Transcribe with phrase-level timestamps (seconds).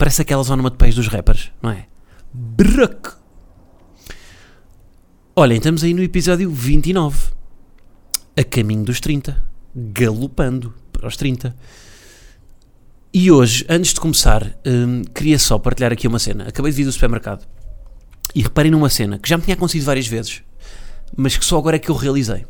[0.00, 1.86] Parece aquela onomatopeias dos rappers, não é?
[2.32, 3.10] Braque.
[5.36, 7.32] Olhem, estamos aí no episódio 29.
[8.34, 9.44] A caminho dos 30.
[9.74, 11.54] Galopando para os 30.
[13.12, 16.48] E hoje, antes de começar, hum, queria só partilhar aqui uma cena.
[16.48, 17.46] Acabei de vir do supermercado.
[18.34, 20.42] E reparem numa cena que já me tinha acontecido várias vezes,
[21.14, 22.46] mas que só agora é que eu realizei.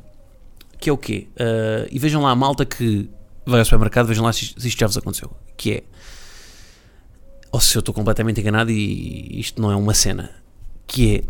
[0.78, 1.26] Que é o quê?
[1.32, 3.10] Uh, e vejam lá a malta que
[3.44, 5.32] vai ao supermercado, vejam lá se isto já vos aconteceu.
[5.56, 5.82] Que é.
[7.52, 10.30] Ou se eu estou completamente enganado e isto não é uma cena.
[10.86, 11.24] Que é.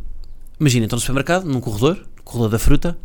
[0.58, 2.98] Imaginem, estão no supermercado, num corredor, corredor da fruta,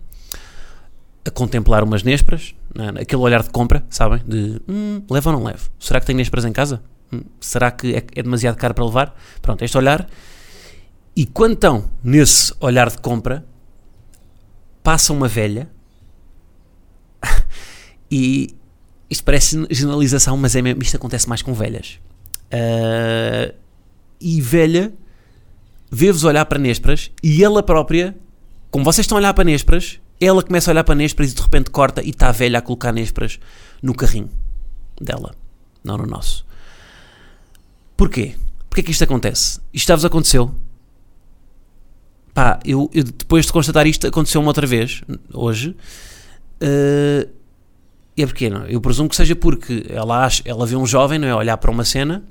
[1.26, 3.02] a contemplar umas nésperas, é?
[3.02, 4.22] aquele olhar de compra, sabem?
[4.26, 5.70] De hum, levo ou não levo?
[5.80, 6.84] Será que tenho nésperas em casa?
[7.12, 9.18] Hum, será que é, é demasiado caro para levar?
[9.42, 10.08] Pronto, este olhar.
[11.16, 13.46] E quando estão nesse olhar de compra,
[14.84, 15.70] passa uma velha
[18.12, 18.54] e
[19.10, 22.00] isto parece generalização, mas é mesmo, isto acontece mais com velhas.
[22.52, 23.54] Uh,
[24.20, 24.94] e velha
[25.92, 28.16] vê-vos olhar para nésperas e ela própria,
[28.72, 31.42] como vocês estão a olhar para nésperas, ela começa a olhar para nésperas e de
[31.42, 33.40] repente corta e está a velha a colocar nésperas
[33.82, 34.30] no carrinho
[35.00, 35.34] dela,
[35.84, 36.46] não no nosso.
[37.98, 38.36] Porquê?
[38.70, 39.60] Porquê que isto acontece?
[39.74, 40.54] Isto já vos aconteceu?
[42.34, 45.02] Pá, eu, eu depois de constatar isto, aconteceu-me outra vez,
[45.34, 45.76] hoje.
[46.62, 47.30] Uh,
[48.18, 48.66] e é porque não?
[48.66, 51.36] Eu presumo que seja porque ela, acha, ela vê um jovem, não é?
[51.36, 52.24] Olhar para uma cena,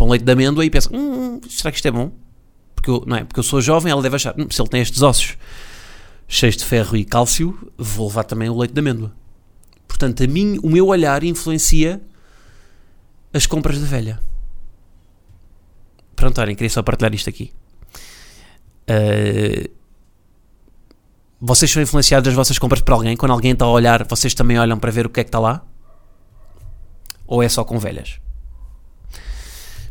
[0.00, 2.10] para um leite de amêndoa e pensa: hum, será que isto é bom?
[2.74, 3.24] Porque eu, não é?
[3.24, 5.36] Porque eu sou jovem, ela deve achar: hum, se ele tem estes ossos
[6.26, 9.12] cheios de ferro e cálcio, vou levar também o leite de amêndoa.
[9.86, 12.00] Portanto, a mim, o meu olhar influencia
[13.34, 14.18] as compras da velha.
[16.16, 17.52] Pronto, olhem, queria só partilhar isto aqui.
[18.88, 19.70] Uh,
[21.40, 23.16] vocês são influenciados das vossas compras por alguém?
[23.16, 25.38] Quando alguém está a olhar, vocês também olham para ver o que é que está
[25.38, 25.62] lá?
[27.26, 28.20] Ou é só com velhas?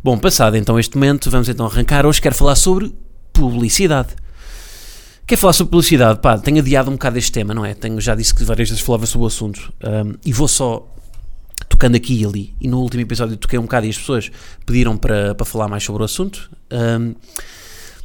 [0.02, 2.06] Bom, passado então este momento, vamos então arrancar.
[2.06, 2.96] Hoje quero falar sobre
[3.34, 4.16] publicidade.
[5.28, 6.22] Quero falar sobre publicidade?
[6.22, 7.74] Pá, tenho adiado um bocado este tema, não é?
[7.74, 9.74] Tenho, já disse que várias vezes falava sobre o assunto.
[9.84, 10.88] Um, e vou só
[11.68, 12.56] tocando aqui e ali.
[12.62, 14.32] E no último episódio toquei um bocado e as pessoas
[14.66, 16.50] pediram para, para falar mais sobre o assunto.
[16.72, 17.14] Um,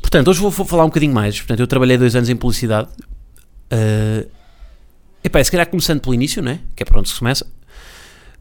[0.01, 1.39] portanto, hoje vou, vou falar um bocadinho mais.
[1.39, 2.89] Portanto, eu trabalhei dois anos em publicidade.
[3.73, 4.29] Uh,
[5.23, 6.59] epá, se calhar começando pelo início, né?
[6.75, 7.47] que é para onde se começa,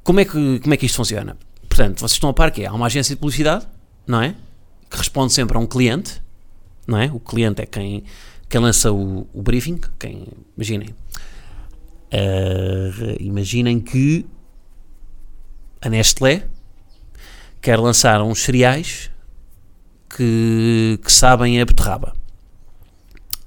[0.03, 1.37] como é, que, como é que isto funciona?
[1.73, 3.67] Portanto, vocês estão a par que é, há uma agência de publicidade,
[4.05, 4.35] não é?
[4.91, 6.21] Que responde sempre a um cliente,
[6.85, 7.11] não é?
[7.11, 8.03] O cliente é quem,
[8.47, 10.89] quem lança o, o briefing, quem, imaginem,
[12.13, 14.23] uh, imaginem que
[15.81, 16.45] a Nestlé
[17.59, 19.09] quer lançar uns cereais
[20.15, 22.13] que, que sabem a beterraba.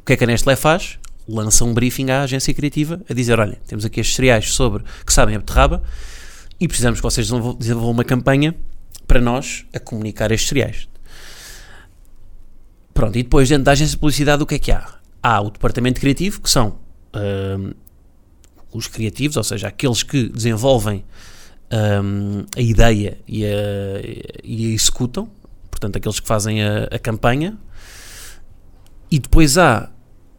[0.00, 0.98] O que é que a Nestlé faz?
[1.28, 5.12] lança um briefing à agência criativa a dizer: olha, temos aqui estes cereais sobre que
[5.12, 5.82] sabem a beterraba
[6.58, 7.28] e precisamos que vocês
[7.58, 8.54] desenvolvam uma campanha
[9.06, 10.88] para nós a comunicar estes cereais.
[12.92, 14.86] Pronto, e depois dentro da agência de publicidade o que é que há?
[15.22, 16.78] Há o departamento criativo, que são
[17.14, 17.72] um,
[18.72, 21.04] os criativos, ou seja, aqueles que desenvolvem
[21.70, 23.48] um, a ideia e a,
[24.42, 25.30] e a, executam,
[25.70, 27.58] portanto, aqueles que fazem a, a campanha.
[29.10, 29.90] E depois há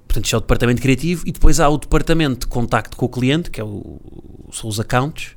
[0.07, 3.09] Portanto, isto é o departamento criativo e depois há o departamento de contacto com o
[3.09, 4.00] cliente, que é o,
[4.51, 5.35] são os accounts,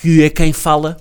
[0.00, 0.96] que é quem fala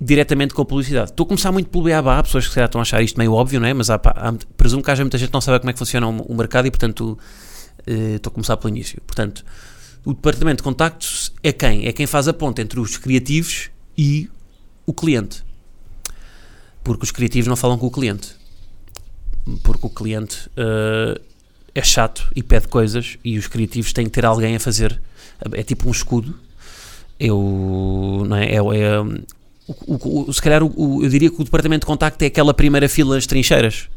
[0.00, 1.10] diretamente com a publicidade.
[1.10, 3.60] Estou a começar muito pelo beabá, pessoas que se estão a achar isto meio óbvio,
[3.60, 3.72] não é?
[3.72, 6.08] Mas há, há, presumo que haja muita gente que não sabe como é que funciona
[6.08, 7.18] o, o mercado e, portanto,
[7.86, 9.00] uh, estou a começar pelo início.
[9.06, 9.44] Portanto,
[10.04, 11.86] o departamento de contactos é quem?
[11.86, 14.28] É quem faz a ponte entre os criativos e
[14.84, 15.42] o cliente.
[16.82, 18.36] Porque os criativos não falam com o cliente.
[19.62, 21.20] Porque o cliente uh,
[21.74, 25.00] é chato e pede coisas e os criativos têm que ter alguém a fazer.
[25.52, 26.38] É tipo um escudo.
[27.26, 28.46] Eu, não é?
[28.46, 29.00] é, é
[29.86, 32.88] o, o, se calhar o, eu diria que o departamento de contacto é aquela primeira
[32.88, 33.88] fila das trincheiras.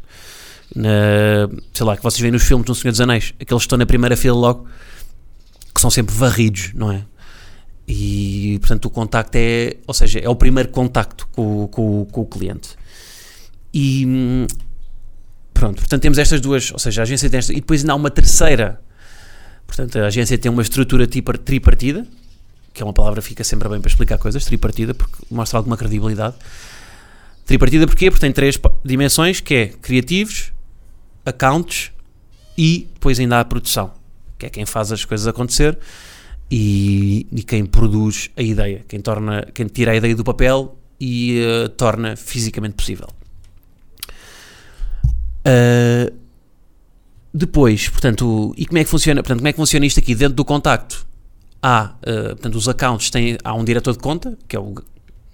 [0.74, 3.34] Na, sei lá, que vocês veem nos filmes do Senhor dos Anéis.
[3.40, 4.66] Aqueles que estão na primeira fila logo,
[5.74, 7.04] que são sempre varridos, não é?
[7.86, 12.26] E portanto o contacto é, ou seja, é o primeiro contacto com, com, com o
[12.26, 12.70] cliente.
[13.72, 14.46] E
[15.58, 17.96] Pronto, portanto temos estas duas, ou seja, a agência tem esta, e depois ainda há
[17.96, 18.80] uma terceira.
[19.66, 22.06] Portanto, a agência tem uma estrutura tripartida,
[22.78, 25.76] que é uma palavra que fica sempre bem para explicar coisas, tripartida, porque mostra alguma
[25.76, 26.36] credibilidade.
[27.44, 28.08] Tripartida porquê?
[28.08, 30.52] Porque tem três dimensões, que é criativos,
[31.26, 31.90] accounts
[32.56, 33.92] e depois ainda há a produção,
[34.38, 35.76] que é quem faz as coisas acontecer
[36.48, 41.42] e, e quem produz a ideia, quem, torna, quem tira a ideia do papel e
[41.42, 43.08] uh, torna fisicamente possível.
[45.40, 46.14] Uh,
[47.34, 49.20] depois, portanto, e como é que funciona?
[49.20, 51.07] Portanto, como é que funciona isto aqui dentro do contacto?
[51.62, 54.74] Há, uh, portanto, os accounts têm, há um diretor de conta, que é o,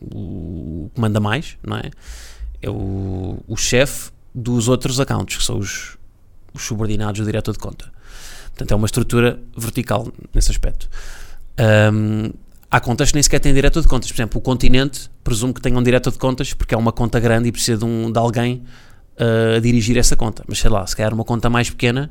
[0.00, 1.90] o que manda mais, não é?
[2.62, 5.96] É o, o chefe dos outros accounts, que são os,
[6.52, 7.92] os subordinados do diretor de conta.
[8.46, 10.88] Portanto, é uma estrutura vertical nesse aspecto.
[11.92, 12.32] Um,
[12.70, 14.10] há contas que nem sequer têm diretor de contas.
[14.10, 17.20] Por exemplo, o continente presumo que tenha um diretor de contas porque é uma conta
[17.20, 18.62] grande e precisa de, um, de alguém
[19.18, 20.44] uh, dirigir essa conta.
[20.48, 22.10] Mas sei lá, se calhar uma conta mais pequena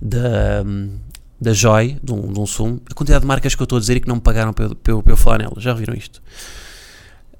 [0.00, 0.64] da,
[1.44, 3.80] da Joy, de um, de um Sum, a quantidade de marcas que eu estou a
[3.80, 5.62] dizer e que não me pagaram para eu, para eu, para eu falar nelas.
[5.62, 6.20] Já viram isto?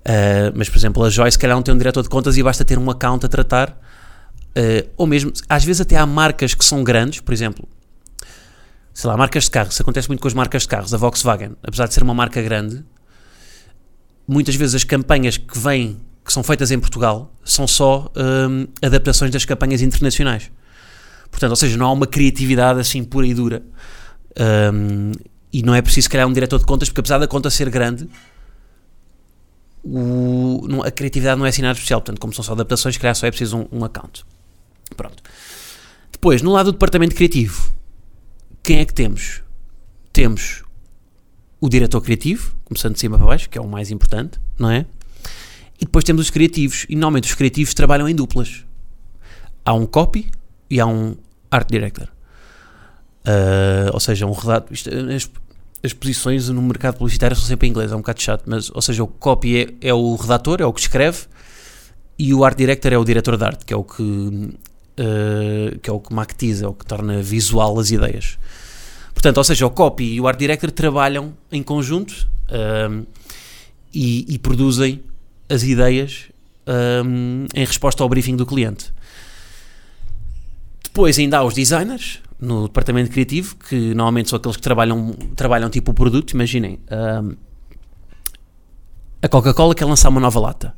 [0.00, 2.42] Uh, mas, por exemplo, a Joy se calhar não tem um diretor de contas e
[2.42, 3.70] basta ter um account a tratar.
[3.70, 7.66] Uh, ou mesmo, às vezes até há marcas que são grandes, por exemplo,
[8.92, 11.88] sei lá, marcas de carros, acontece muito com as marcas de carros, a Volkswagen, apesar
[11.88, 12.84] de ser uma marca grande,
[14.28, 19.30] muitas vezes as campanhas que vêm, que são feitas em Portugal, são só hum, adaptações
[19.32, 20.50] das campanhas internacionais.
[21.34, 23.60] Portanto, ou seja, não há uma criatividade assim pura e dura.
[24.72, 25.10] Hum,
[25.52, 28.08] e não é preciso criar um diretor de contas, porque apesar da conta ser grande,
[29.82, 32.00] o, não, a criatividade não é assinada especial.
[32.00, 34.24] Portanto, como são só adaptações, criar só é preciso um, um account.
[34.96, 35.24] Pronto.
[36.12, 37.68] Depois, no lado do departamento criativo,
[38.62, 39.42] quem é que temos?
[40.12, 40.62] Temos
[41.60, 44.86] o diretor criativo, começando de cima para baixo, que é o mais importante, não é?
[45.80, 48.64] E depois temos os criativos, e normalmente os criativos trabalham em duplas.
[49.64, 50.30] Há um copy
[50.70, 51.16] e há um
[51.54, 52.08] art director.
[53.26, 54.72] Uh, ou seja, um redato.
[54.72, 55.30] Isto, as,
[55.82, 58.82] as, posições no mercado publicitário são sempre em inglês, é um bocado chato, mas, ou
[58.82, 61.20] seja, o copy é, é o redator, é o que escreve,
[62.18, 65.90] e o art director é o diretor de arte, que é o que uh, que
[65.90, 68.38] é o que mactiza, é o que torna visual as ideias.
[69.12, 73.06] Portanto, ou seja, o copy e o art director trabalham em conjunto uh,
[73.92, 75.02] e, e, produzem
[75.48, 76.24] as ideias
[76.66, 78.92] um, em resposta ao briefing do cliente.
[80.94, 85.68] Depois ainda há os designers no departamento criativo, que normalmente são aqueles que trabalham, trabalham
[85.68, 86.30] tipo o produto.
[86.34, 86.78] Imaginem,
[89.20, 90.72] a Coca-Cola quer lançar uma nova lata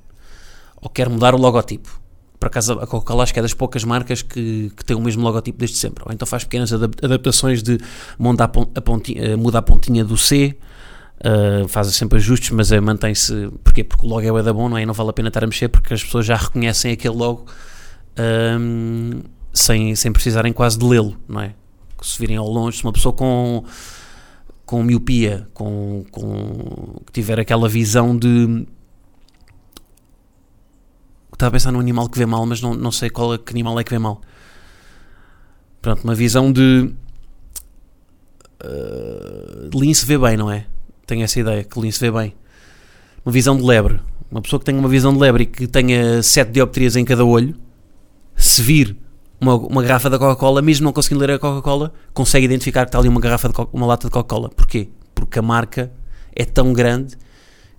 [0.80, 2.00] ou quer mudar o logotipo
[2.38, 5.22] por acaso a Coca-Cola acho que é das poucas marcas que, que tem o mesmo
[5.22, 6.04] logotipo desde sempre.
[6.06, 7.78] Ou então faz pequenas adaptações de
[8.18, 10.56] montar a pontinha, eh, muda a pontinha do C,
[11.20, 13.50] uh, faz sempre ajustes, mas uh, mantém-se.
[13.64, 13.82] Porquê?
[13.82, 14.82] Porque o logo é da bom, não é?
[14.82, 17.46] E não vale a pena estar a mexer porque as pessoas já reconhecem aquele logo
[18.18, 19.22] um,
[19.56, 21.54] sem, sem precisarem quase de lê-lo, não é?
[22.02, 23.64] Se virem ao longe, se uma pessoa com
[24.64, 28.66] com miopia, com, com que tiver aquela visão de
[31.36, 33.52] Estava a pensar num animal que vê mal, mas não, não sei qual é, que
[33.52, 34.22] animal é que vê mal.
[35.82, 36.90] Pronto, uma visão de.
[38.64, 40.66] Uh, lince vê bem, não é?
[41.06, 42.34] Tenho essa ideia, que lince vê bem.
[43.22, 44.00] Uma visão de lebre.
[44.30, 47.22] Uma pessoa que tenha uma visão de lebre e que tenha 7 dioptrias em cada
[47.22, 47.54] olho,
[48.34, 48.96] se vir
[49.40, 52.98] uma, uma garrafa da Coca-Cola, mesmo não conseguindo ler a Coca-Cola, consegue identificar que está
[52.98, 54.50] ali uma garrafa uma lata de Coca-Cola.
[54.50, 54.88] Porquê?
[55.14, 55.92] Porque a marca
[56.34, 57.16] é tão grande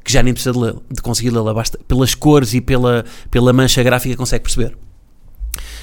[0.03, 3.83] que já nem precisa de, de conseguir lê-la, basta pelas cores e pela, pela mancha
[3.83, 4.77] gráfica consegue perceber.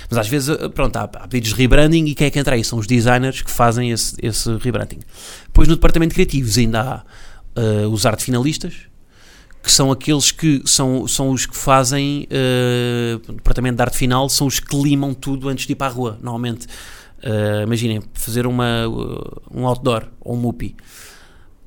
[0.09, 2.55] Mas às vezes, eh, pronto, há, há pedidos de rebranding e quem é que entra
[2.55, 2.65] aí?
[2.65, 5.01] São os designers que fazem esse, esse rebranding.
[5.47, 8.75] Depois no departamento de criativos ainda há uh, os arte finalistas,
[9.65, 14.47] que são aqueles que são, são os que fazem uh, departamento de arte final, são
[14.47, 16.19] os que limam tudo antes de ir para a rua.
[16.21, 18.87] Normalmente, uh, imaginem, fazer uma,
[19.51, 20.77] um outdoor ou um MUPI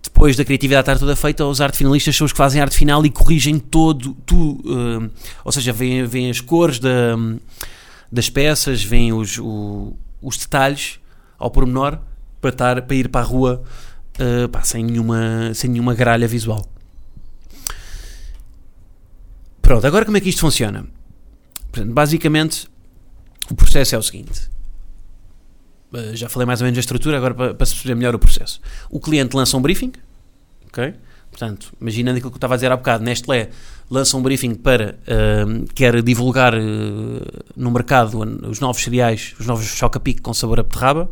[0.04, 3.06] depois da criatividade estar toda feita, os arte finalistas são os que fazem arte final
[3.06, 5.10] e corrigem todo, tu, uh,
[5.44, 7.16] ou seja, vêm, vêm as cores da,
[8.12, 9.39] das peças, vêm os,
[10.22, 11.00] os detalhes
[11.38, 12.00] ao pormenor
[12.42, 13.62] para, estar, para ir para a rua
[14.20, 16.66] uh, pá, sem, nenhuma, sem nenhuma gralha visual.
[19.68, 20.86] Pronto, agora como é que isto funciona?
[21.74, 22.70] Portanto, basicamente,
[23.52, 24.50] o processo é o seguinte.
[25.92, 28.20] Uh, já falei mais ou menos da estrutura, agora para, para se perceber melhor o
[28.20, 28.62] processo.
[28.90, 29.92] O cliente lança um briefing,
[30.68, 30.94] ok?
[31.30, 33.50] Portanto, imaginando aquilo que eu estava a dizer há bocado, Nestlé
[33.92, 36.60] lança um briefing para, uh, quer divulgar uh,
[37.54, 41.12] no mercado os novos cereais, os novos choca-pique com sabor a beterraba,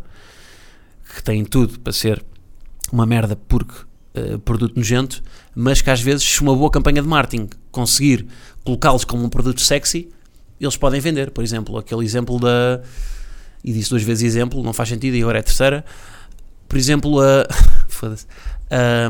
[1.13, 2.23] que têm tudo para ser
[2.89, 3.75] uma merda porque
[4.17, 5.21] uh, produto nojento,
[5.55, 8.25] mas que às vezes, se uma boa campanha de marketing conseguir
[8.63, 10.09] colocá-los como um produto sexy,
[10.59, 11.31] eles podem vender.
[11.31, 12.81] Por exemplo, aquele exemplo da
[13.65, 15.83] e disse duas vezes exemplo, não faz sentido, e agora é a terceira.
[16.69, 17.47] Por exemplo, a.
[17.89, 18.27] Foda-se.
[18.69, 19.09] A,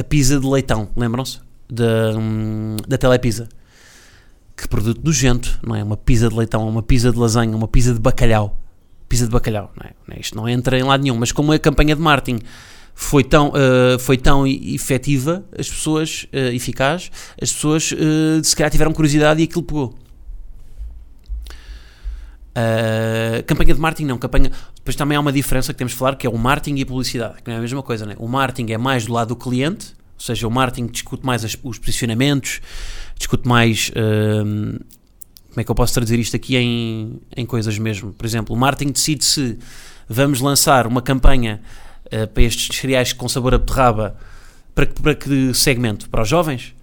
[0.00, 1.38] a pizza de leitão, lembram-se?
[1.70, 2.12] Da,
[2.88, 3.48] da Telepizza.
[4.56, 5.84] que produto nojento, não é?
[5.84, 8.58] Uma pizza de leitão, uma pizza de lasanha, uma pizza de bacalhau.
[9.08, 10.20] Pizza de bacalhau, não é?
[10.20, 12.40] Isto não entra em lado nenhum, mas como a campanha de marketing
[13.00, 18.72] foi tão, uh, foi tão efetiva, as pessoas, uh, eficaz, as pessoas uh, se calhar
[18.72, 19.94] tiveram curiosidade e aquilo pegou.
[22.50, 24.50] Uh, campanha de marketing não, campanha.
[24.74, 26.86] Depois também há uma diferença que temos de falar que é o marketing e a
[26.86, 28.16] publicidade, que não é a mesma coisa, né?
[28.18, 31.56] O marketing é mais do lado do cliente, ou seja, o marketing discute mais as,
[31.62, 32.60] os posicionamentos,
[33.16, 33.90] discute mais.
[33.90, 34.76] Uh,
[35.50, 38.12] como é que eu posso traduzir isto aqui em, em coisas mesmo?
[38.12, 39.56] Por exemplo, o marketing decide se
[40.08, 41.62] vamos lançar uma campanha
[42.12, 44.16] uh, para estes cereais com sabor a beterraba
[44.74, 46.08] para, para que segmento?
[46.08, 46.74] Para os jovens?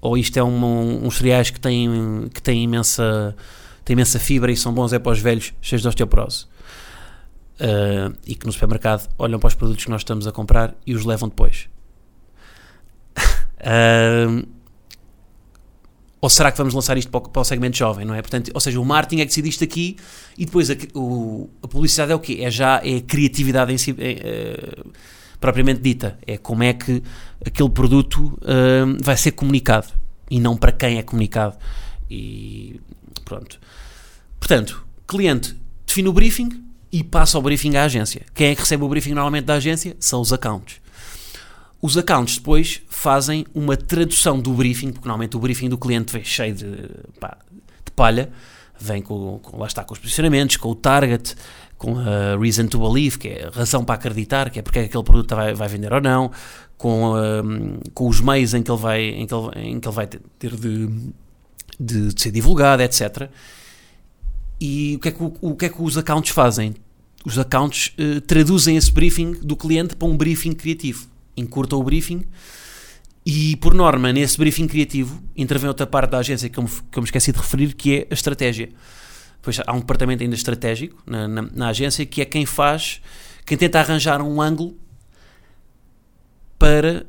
[0.00, 3.34] Ou isto é um, um, uns cereais que têm, que têm imensa
[3.84, 6.46] têm imensa fibra e são bons é para os velhos cheios de osteoporose.
[7.54, 10.94] Uh, e que no supermercado olham para os produtos que nós estamos a comprar e
[10.94, 11.68] os levam depois.
[13.60, 14.46] uh,
[16.24, 18.22] ou será que vamos lançar isto para o, segmento jovem, não é?
[18.22, 19.98] Portanto, ou seja, o marketing é que decide isto aqui
[20.38, 22.38] e depois a, o, a publicidade é o quê?
[22.40, 24.84] É já é a criatividade em si, é, é,
[25.38, 26.18] propriamente dita.
[26.26, 27.02] É como é que
[27.44, 29.88] aquele produto uh, vai ser comunicado
[30.30, 31.58] e não para quem é comunicado.
[32.10, 32.80] E
[33.26, 33.60] pronto.
[34.40, 35.54] Portanto, cliente
[35.86, 38.22] define o briefing e passa o briefing à agência.
[38.32, 39.94] Quem é que recebe o briefing normalmente da agência?
[40.00, 40.80] São os accounts.
[41.84, 46.24] Os accounts depois fazem uma tradução do briefing, porque normalmente o briefing do cliente vem
[46.24, 46.66] cheio de,
[47.20, 47.36] pá,
[47.84, 48.30] de palha,
[48.80, 51.36] vem com, com, lá está, com os posicionamentos, com o target,
[51.76, 54.82] com a reason to believe, que é a razão para acreditar, que é porque é
[54.84, 56.30] que aquele produto vai, vai vender ou não,
[56.78, 59.94] com, um, com os meios em que ele vai, em que ele, em que ele
[59.94, 60.86] vai ter de,
[61.78, 63.28] de, de ser divulgado, etc.
[64.58, 66.74] E o que é que, o, o que, é que os accounts fazem?
[67.26, 71.12] Os accounts uh, traduzem esse briefing do cliente para um briefing criativo.
[71.36, 72.24] Encurtam o briefing
[73.26, 76.98] e, por norma, nesse briefing criativo, intervém outra parte da agência que eu, me, que
[76.98, 78.68] eu me esqueci de referir, que é a estratégia.
[79.40, 83.00] Pois há um departamento ainda estratégico na, na, na agência que é quem faz,
[83.44, 84.76] quem tenta arranjar um ângulo
[86.58, 87.06] para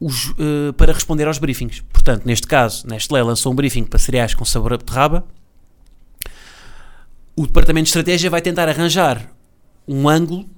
[0.00, 1.80] os, uh, para responder aos briefings.
[1.92, 5.26] Portanto, neste caso, Nestlé lançou um briefing para cereais com sabor a beterraba
[7.36, 9.30] o departamento de estratégia vai tentar arranjar
[9.86, 10.48] um ângulo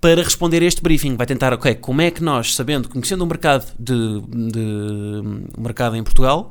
[0.00, 1.16] para responder a este briefing.
[1.16, 4.20] Vai tentar, ok, como é que nós, sabendo, conhecendo o mercado de,
[4.52, 6.50] de mercado em Portugal,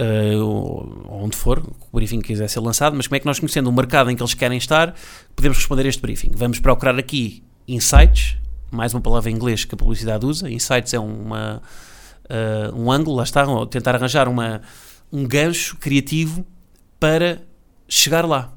[0.00, 3.72] uh, onde for, o briefing quiser ser lançado, mas como é que nós, conhecendo o
[3.72, 4.94] mercado em que eles querem estar,
[5.36, 6.30] podemos responder a este briefing?
[6.34, 8.36] Vamos procurar aqui insights,
[8.70, 10.50] mais uma palavra em inglês que a publicidade usa.
[10.50, 11.62] Insights é uma,
[12.24, 14.62] uh, um ângulo, lá está, tentar arranjar uma,
[15.12, 16.46] um gancho criativo
[16.98, 17.42] para
[17.86, 18.50] chegar lá,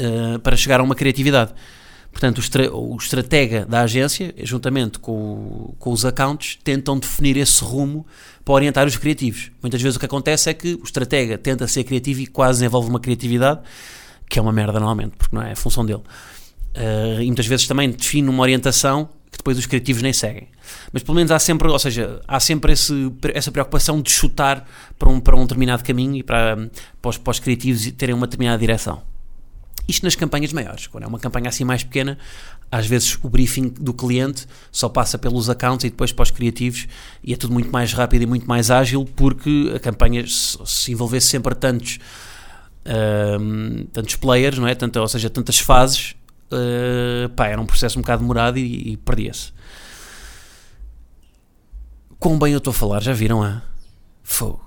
[0.00, 1.52] uh, para chegar a uma criatividade.
[2.10, 7.36] Portanto, o, estra o estratega da agência, juntamente com, o, com, os accounts, tentam definir
[7.36, 8.06] esse rumo
[8.44, 9.50] para orientar os criativos.
[9.62, 12.88] Muitas vezes o que acontece é que o estratega tenta ser criativo e quase desenvolve
[12.88, 13.60] uma criatividade,
[14.28, 16.02] que é uma merda normalmente, porque não é a função dele.
[16.74, 20.48] Uh, e muitas vezes também define uma orientação que depois os criativos nem seguem.
[20.92, 24.66] Mas pelo menos há sempre, ou seja, há sempre esse, essa preocupação de chutar
[24.98, 26.56] para um, para um determinado caminho e para,
[27.00, 29.02] para, os, para os criativos terem uma determinada direção.
[29.88, 30.86] Isto nas campanhas maiores.
[30.86, 32.18] Quando é uma campanha assim mais pequena,
[32.70, 36.86] às vezes o briefing do cliente só passa pelos accounts e depois para os criativos
[37.24, 40.92] e é tudo muito mais rápido e muito mais ágil porque a campanha se, se
[40.92, 41.98] envolvesse sempre tantos,
[43.92, 44.74] tantos players, não é?
[44.74, 46.14] Tanto, ou seja, tantas fases,
[46.52, 49.52] uh, pá, era um processo um bocado demorado e, e perdia-se.
[52.18, 53.42] Quão bem eu estou a falar, já viram?
[53.42, 53.62] Ah?
[54.22, 54.62] Fogo.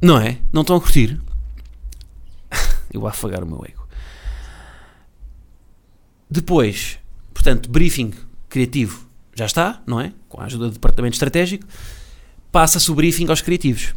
[0.00, 0.38] Não é?
[0.50, 1.20] Não estão a curtir?
[2.90, 3.79] eu vou afagar o meu ego.
[6.30, 6.98] Depois,
[7.34, 8.12] portanto, briefing
[8.48, 10.12] criativo já está, não é?
[10.28, 11.66] Com a ajuda do departamento estratégico.
[12.52, 13.94] Passa-se o briefing aos criativos.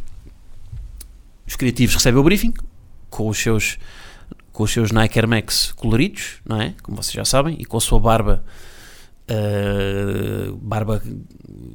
[1.46, 2.54] Os criativos recebem o briefing
[3.10, 3.78] com os seus
[4.52, 6.74] com os seus Nike Air Max coloridos, não é?
[6.80, 8.44] Como vocês já sabem, e com a sua barba
[9.28, 11.02] uh, barba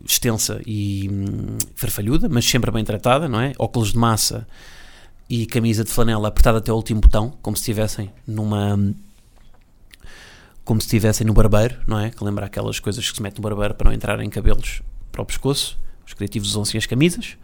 [0.05, 3.53] extensa e hum, farfalhuda, mas sempre bem tratada, não é?
[3.59, 4.47] Óculos de massa
[5.29, 8.77] e camisa de flanela apertada até o último botão, como se estivessem numa
[10.69, 12.11] como se estivessem no barbeiro, não é?
[12.11, 15.25] Que lembra aquelas coisas que se mete no barbeiro para não entrarem cabelos para o
[15.25, 15.79] pescoço.
[16.05, 17.37] Os criativos usam assim as camisas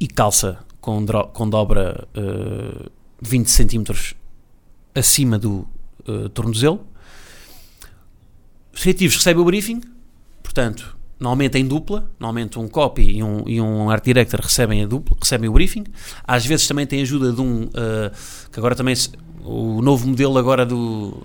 [0.00, 1.04] e calça com,
[1.34, 2.90] com dobra uh,
[3.20, 4.14] 20 centímetros
[4.94, 5.68] acima do
[6.08, 6.86] uh, tornozelo.
[8.72, 9.82] Os criativos recebem o briefing,
[10.42, 14.86] portanto, normalmente em dupla, normalmente um copy e um, e um art director recebem a
[14.86, 15.84] dupla, recebem o briefing.
[16.26, 17.70] Às vezes também tem ajuda de um, uh,
[18.50, 18.94] que agora também,
[19.44, 21.22] o novo modelo agora do,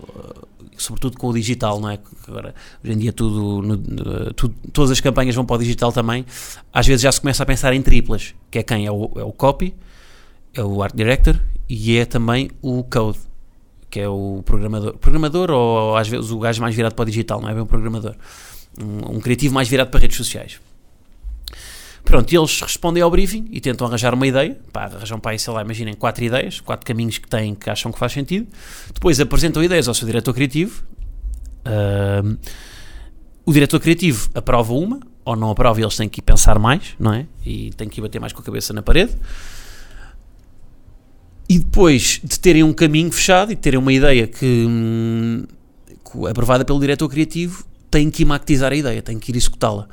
[0.81, 2.00] sobretudo com o digital, não é?
[2.27, 6.25] Agora, hoje em dia tudo, no, tudo, todas as campanhas vão para o digital também.
[6.74, 8.86] Às vezes já se começa a pensar em triplas, que é quem?
[8.86, 9.75] É o, é o copy,
[10.53, 13.19] é o art director e é também o code,
[13.89, 14.98] que é o programador.
[14.98, 17.67] Programador ou às vezes o gajo mais virado para o digital, não é bem um
[17.67, 18.15] programador.
[18.81, 20.59] Um, um criativo mais virado para redes sociais.
[22.09, 24.59] Pronto, eles respondem ao briefing e tentam arranjar uma ideia.
[24.73, 27.91] Pá, arranjam para aí, sei lá, imaginem, quatro ideias, quatro caminhos que têm que acham
[27.91, 28.47] que faz sentido.
[28.91, 30.83] Depois apresentam ideias ao seu diretor criativo.
[31.59, 32.35] Uh,
[33.45, 36.95] o diretor criativo aprova uma, ou não aprova, e eles têm que ir pensar mais,
[36.97, 37.27] não é?
[37.45, 39.15] E têm que ir bater mais com a cabeça na parede.
[41.47, 45.45] E depois de terem um caminho fechado e de terem uma ideia que, hum,
[45.87, 49.87] que aprovada pelo diretor criativo, têm que ir maquetizar a ideia, têm que ir executá-la.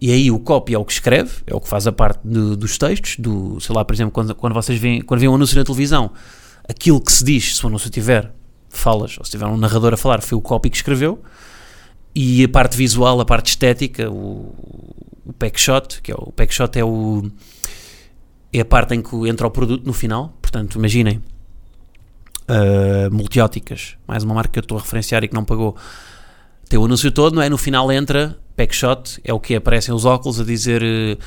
[0.00, 2.76] E aí o copy é o que escreve, é o que faz a parte dos
[2.76, 5.64] textos, do, sei lá, por exemplo, quando, quando vocês veem, quando veem um anúncio na
[5.64, 6.10] televisão,
[6.68, 8.30] aquilo que se diz, se o anúncio tiver
[8.68, 11.22] falas, ou se tiver um narrador a falar, foi o copy que escreveu,
[12.14, 14.54] e a parte visual, a parte estética, o,
[15.24, 17.30] o pack shot, que é o pack shot é o
[18.52, 21.20] é a parte em que entra o produto no final, portanto, imaginem
[22.48, 25.76] uh, multióticas, mais uma marca que eu estou a referenciar e que não pagou,
[26.68, 27.48] tem o anúncio todo, não é?
[27.48, 31.18] No final entra Packshot, é o que aparecem os óculos a dizer uh,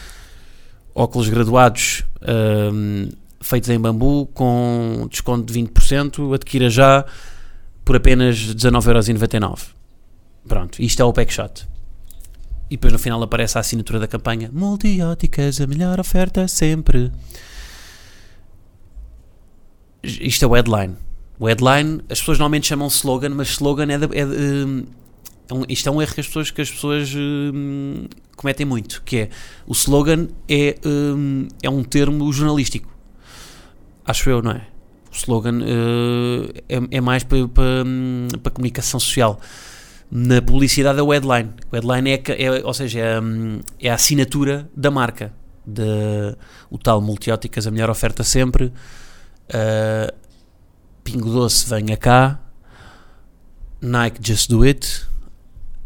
[0.94, 3.10] óculos graduados uh,
[3.42, 7.06] feitos em bambu com desconto de 20%, adquira já
[7.86, 9.60] por apenas 19,99€.
[10.48, 11.68] Pronto, isto é o Packshot.
[12.70, 17.12] E depois no final aparece a assinatura da campanha Multióticas, a melhor oferta sempre.
[20.04, 20.96] Isto é o headline.
[21.40, 24.84] O headline, as pessoas normalmente chamam slogan, mas slogan é, de, é hum,
[25.52, 29.18] um, isto é um erro que as pessoas, que as pessoas hum, cometem muito, que
[29.18, 29.30] é
[29.66, 32.90] o slogan é, hum, é um termo jornalístico.
[34.06, 34.68] Acho eu, não é?
[35.12, 39.40] O slogan uh, é, é, mais para, para, hum, para comunicação social.
[40.12, 41.52] Na publicidade é o headline.
[41.72, 43.20] O headline é, é ou seja, é,
[43.80, 45.34] é, a assinatura da marca.
[45.66, 46.36] De,
[46.72, 48.66] o tal multióticas, a melhor oferta sempre.
[49.50, 50.12] Uh,
[51.04, 52.40] Pingo Doce, venha cá.
[53.82, 55.09] Nike, just do it.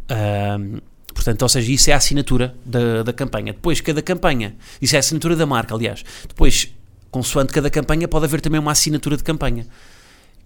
[0.09, 0.79] Um,
[1.13, 3.53] portanto, ou seja, isso é a assinatura da, da campanha.
[3.53, 6.03] Depois, cada campanha, isso é a assinatura da marca, aliás.
[6.27, 6.73] Depois,
[7.11, 9.65] consoante cada campanha, pode haver também uma assinatura de campanha,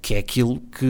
[0.01, 0.85] que é aquilo que,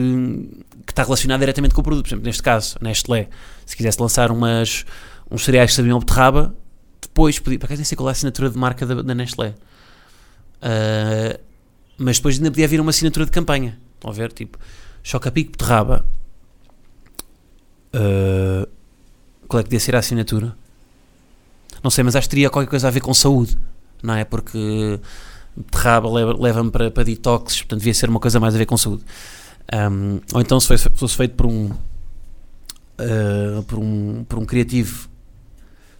[0.86, 2.04] que está relacionado diretamente com o produto.
[2.04, 3.28] Por exemplo, neste caso, Nestlé,
[3.64, 4.84] se quisesse lançar umas,
[5.30, 6.54] uns cereais que sabiam beterraba,
[7.00, 7.58] depois podia.
[7.58, 9.54] Para cá nem sei qual é a assinatura de marca da, da Nestlé.
[10.60, 11.38] Uh,
[11.96, 13.78] mas depois ainda podia haver uma assinatura de campanha.
[13.94, 14.32] Estão a ver?
[14.32, 14.58] Tipo,
[15.02, 16.04] Choca-Pico Beterraba
[17.94, 18.68] Uh,
[19.46, 20.54] qual é que devia ser a assinatura?
[21.82, 23.56] Não sei, mas acho que teria qualquer coisa a ver com saúde,
[24.02, 24.24] não é?
[24.24, 25.00] Porque
[25.56, 29.04] beterraba leva-me para, para detox, portanto devia ser uma coisa mais a ver com saúde.
[29.72, 35.08] Um, ou então se fosse, feito por um, uh, por um por um criativo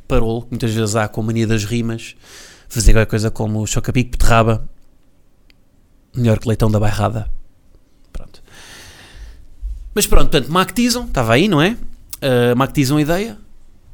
[0.07, 2.17] parolo, que muitas vezes há com a mania das rimas,
[2.69, 4.69] fazer qualquer coisa como chocapico, beterraba,
[6.15, 7.31] melhor que leitão da bairrada.
[9.99, 11.71] Mas pronto, portanto, maquetizam, estava aí, não é?
[11.73, 13.37] Uh, maquetizam a ideia,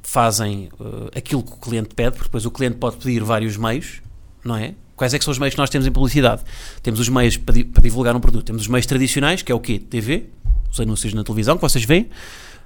[0.02, 4.02] fazem uh, aquilo que o cliente pede, porque depois o cliente pode pedir vários meios,
[4.44, 4.74] não é?
[4.96, 6.42] Quais é que são os meios que nós temos em publicidade?
[6.82, 9.54] Temos os meios para, di para divulgar um produto, temos os meios tradicionais, que é
[9.54, 9.78] o quê?
[9.78, 10.28] TV,
[10.70, 12.10] os anúncios na televisão, que vocês veem,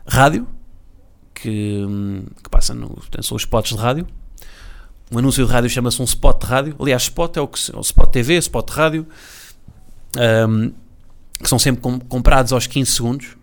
[0.05, 0.45] rádio,
[1.33, 4.05] que, hum, que passa no, portanto, são os spots de rádio.
[5.13, 6.77] Um anúncio de rádio chama-se um spot de rádio.
[6.81, 9.07] Aliás, spot é o que spot TV, spot de rádio.
[10.49, 10.73] Um,
[11.43, 13.37] que são sempre com, comprados aos 15 segundos.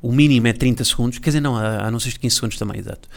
[0.00, 1.18] O mínimo é 30 segundos.
[1.18, 3.08] Quer dizer, não, há anúncios de 15 segundos também, exato.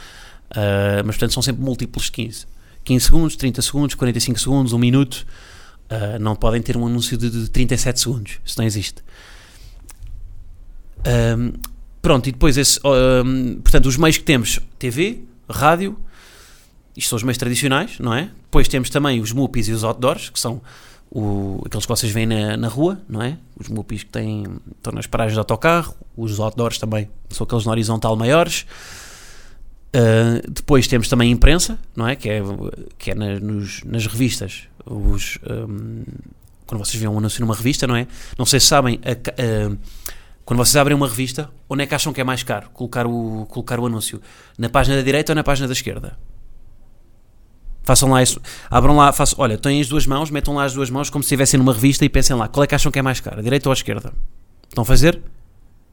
[0.52, 2.46] Uh, mas, portanto, são sempre múltiplos de 15.
[2.84, 5.26] 15 segundos, 30 segundos, 45 segundos, 1 minuto.
[5.90, 8.40] Uh, não podem ter um anúncio de, de 37 segundos.
[8.46, 9.04] Isso não existe.
[11.06, 11.54] Um,
[12.02, 15.98] pronto, e depois, esse, um, portanto, os meios que temos: TV, rádio,
[16.96, 18.30] isto são os meios tradicionais, não é?
[18.44, 20.62] Depois temos também os MUPIs e os outdoors, que são
[21.10, 23.38] o, aqueles que vocês veem na, na rua, não é?
[23.60, 27.72] Os mupis que têm, estão nas paragens de autocarro, os outdoors também são aqueles na
[27.72, 28.66] horizontal maiores.
[29.96, 32.16] Uh, depois temos também a imprensa, não é?
[32.16, 32.42] Que é,
[32.98, 34.64] que é na, nos, nas revistas.
[34.86, 36.04] Os, um,
[36.66, 38.06] quando vocês veem um anúncio numa revista, não é?
[38.38, 39.76] Não sei se sabem, a, a,
[40.44, 43.46] quando vocês abrem uma revista, onde é que acham que é mais caro colocar o,
[43.50, 44.22] colocar o anúncio?
[44.58, 46.18] Na página da direita ou na página da esquerda?
[47.88, 48.42] Façam lá isso.
[48.70, 51.28] Abram lá, façam, olha, têm as duas mãos, metam lá as duas mãos como se
[51.28, 53.42] estivessem numa revista e pensem lá, qual é que acham que é mais caro, a
[53.42, 54.12] direita ou a esquerda?
[54.68, 55.22] Estão a fazer?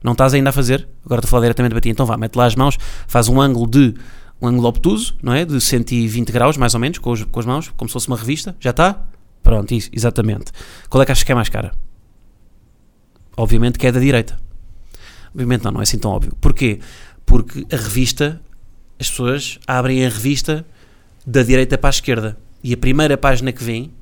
[0.03, 0.89] Não estás ainda a fazer?
[1.05, 1.91] Agora estou a falar diretamente para ti.
[1.91, 2.77] Então vá, mete lá as mãos,
[3.07, 3.95] faz um ângulo de
[4.43, 5.45] um ângulo obtuso, não é?
[5.45, 8.17] De 120 graus, mais ou menos, com, os, com as mãos, como se fosse uma
[8.17, 8.57] revista.
[8.59, 9.07] Já está?
[9.41, 10.51] Pronto, isso, exatamente.
[10.91, 11.71] Qual é que achas que é mais cara?
[13.37, 14.37] Obviamente que é da direita.
[15.33, 16.35] Obviamente não, não é assim tão óbvio.
[16.41, 16.81] Porquê?
[17.25, 18.41] Porque a revista,
[18.99, 20.67] as pessoas abrem a revista
[21.27, 22.37] da direita para a esquerda.
[22.63, 23.93] E a primeira página que vem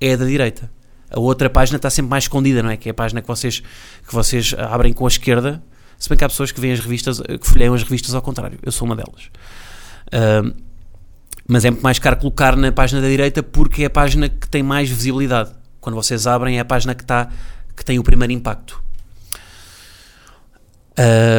[0.00, 0.70] é da direita.
[1.10, 2.76] A outra página está sempre mais escondida, não é?
[2.76, 5.62] Que é a página que vocês, que vocês abrem com a esquerda.
[5.98, 8.58] Se bem que há pessoas que veem as revistas, que folheiam as revistas ao contrário.
[8.62, 9.30] Eu sou uma delas.
[10.08, 10.54] Uh,
[11.46, 14.48] mas é muito mais caro colocar na página da direita porque é a página que
[14.48, 15.52] tem mais visibilidade.
[15.80, 17.28] Quando vocês abrem, é a página que, está,
[17.76, 18.82] que tem o primeiro impacto.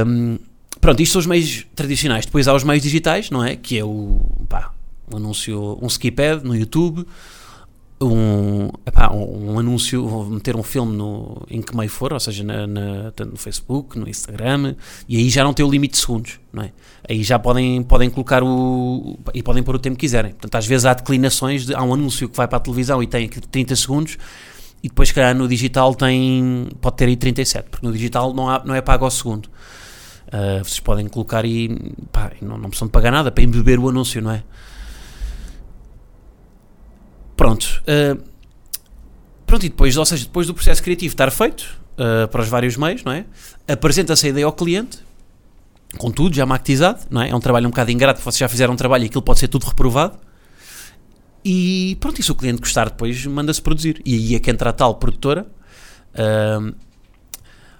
[0.08, 0.38] Um,
[0.80, 2.25] pronto, isto são os meios tradicionais.
[2.25, 3.56] Depois há os meios digitais, não é?
[3.56, 4.71] Que é o, pá,
[5.13, 7.06] anúncio, um skipad no YouTube,
[8.02, 12.44] um, epá, um, anúncio, vou meter um filme no, em que meio for, ou seja,
[12.44, 14.76] na, na, no Facebook, no Instagram,
[15.08, 16.72] e aí já não tem o limite de segundos, não é?
[17.08, 19.18] Aí já podem, podem colocar o.
[19.34, 20.32] e podem pôr o tempo que quiserem.
[20.32, 23.08] Portanto, às vezes há declinações, de, há um anúncio que vai para a televisão e
[23.08, 24.18] tem 30 segundos,
[24.84, 26.68] e depois, calhar, no digital tem.
[26.82, 29.46] pode ter aí 37, porque no digital não, há, não é pago ao segundo.
[30.28, 31.70] Uh, vocês podem colocar e
[32.12, 34.44] pá, não, não precisam de pagar nada para embeber o anúncio, não é?
[37.46, 37.84] Pronto.
[37.84, 38.24] Uh,
[39.46, 42.76] pronto, e depois, ou seja, depois do processo criativo estar feito uh, para os vários
[42.76, 43.24] meios, não é?
[43.68, 44.98] Apresenta-se a ideia ao cliente,
[45.96, 47.30] com tudo já maquetizado, não é?
[47.30, 49.48] É um trabalho um bocado ingrato, vocês já fizeram um trabalho e aquilo pode ser
[49.48, 50.18] tudo reprovado.
[51.44, 54.02] E pronto, e se o cliente gostar depois, manda-se produzir.
[54.04, 55.46] E aí é que entra a tal produtora.
[56.16, 56.74] Uh,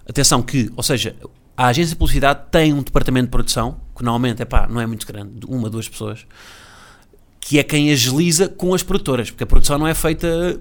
[0.08, 1.16] atenção que, ou seja,
[1.58, 4.86] a agência de publicidade tem um departamento de produção, que normalmente é pá, não é
[4.86, 6.28] muito grande, uma, duas pessoas,
[7.48, 10.60] que é quem agiliza com as produtoras, porque a produção não é feita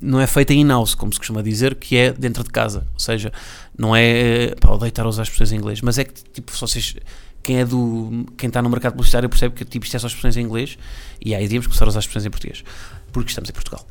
[0.00, 2.86] não é feita in-house, como se costuma dizer, que é dentro de casa.
[2.94, 3.30] Ou seja,
[3.78, 4.54] não é.
[4.58, 6.96] Pá, odeio estar a usar as expressões em inglês, mas é que, tipo, se vocês.
[7.42, 8.26] Quem é do.
[8.38, 10.78] Quem está no mercado publicitário percebe que, tipo, isto é só expressões em inglês
[11.22, 12.64] e aí devíamos começar a usar as expressões em português,
[13.12, 13.86] porque estamos em Portugal.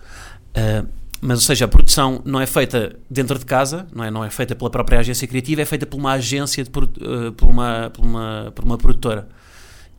[0.50, 0.88] Uh,
[1.22, 4.32] mas, ou seja, a produção não é feita dentro de casa, não é, não é
[4.32, 8.04] feita pela própria agência criativa, é feita por uma agência, de, uh, por, uma, por,
[8.04, 9.28] uma, por uma produtora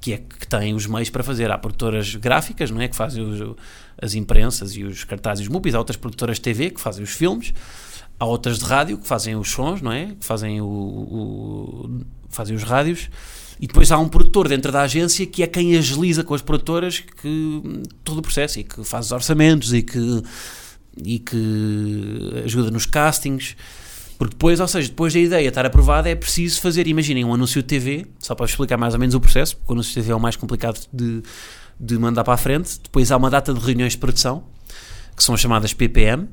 [0.00, 1.50] que é que tem os meios para fazer.
[1.50, 2.88] Há produtoras gráficas, não é?
[2.88, 3.56] Que fazem os,
[4.00, 5.74] as imprensas e os cartazes e os movies.
[5.74, 7.52] Há outras produtoras de TV que fazem os filmes.
[8.18, 10.14] Há outras de rádio que fazem os sons, não é?
[10.18, 13.10] Que fazem, o, o, fazem os rádios.
[13.60, 17.00] E depois há um produtor dentro da agência que é quem agiliza com as produtoras
[17.00, 17.62] que
[18.02, 20.22] todo o processo e que faz os orçamentos e que,
[20.96, 23.54] e que ajuda nos castings.
[24.20, 27.62] Porque depois, ou seja, depois da ideia estar aprovada, é preciso fazer, imaginem, um anúncio
[27.62, 30.12] de TV, só para explicar mais ou menos o processo, porque o anúncio de TV
[30.12, 31.22] é o mais complicado de,
[31.80, 32.78] de mandar para a frente.
[32.83, 34.44] Depois há uma data de reuniões de produção,
[35.16, 36.28] que são chamadas PPM,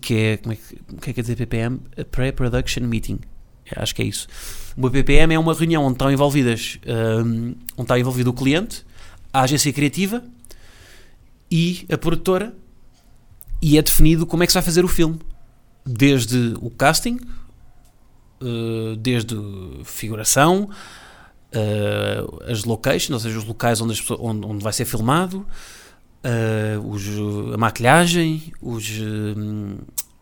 [0.00, 1.80] que é, como é que, o que é que quer dizer PPM?
[2.08, 3.18] Pre-Production Meeting.
[3.66, 4.28] É, acho que é isso.
[4.76, 8.86] Uma PPM é uma reunião onde estão envolvidas, um, onde está envolvido o cliente,
[9.32, 10.22] a agência criativa
[11.50, 12.54] e a produtora,
[13.60, 15.18] e é definido como é que se vai fazer o filme
[15.84, 17.18] desde o casting,
[18.40, 19.36] uh, desde
[19.84, 20.70] figuração,
[21.52, 25.46] uh, as locations, ou seja, os locais onde, pessoas, onde, onde vai ser filmado,
[26.24, 27.04] uh, os,
[27.54, 28.88] a maquilhagem, os,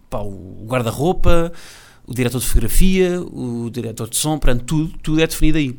[0.09, 1.53] pá, o guarda-roupa,
[2.07, 5.79] o diretor de fotografia, o diretor de som, portanto, tudo, tudo é definido aí.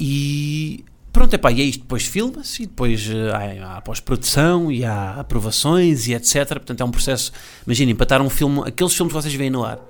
[0.00, 4.84] E Pronto, epá, e é isto, depois filma-se e depois uh, há, há pós-produção e
[4.84, 6.46] há aprovações e etc.
[6.48, 7.32] Portanto, é um processo.
[7.66, 9.80] Imaginem, para estar um filme, aqueles filmes que vocês veem no ar,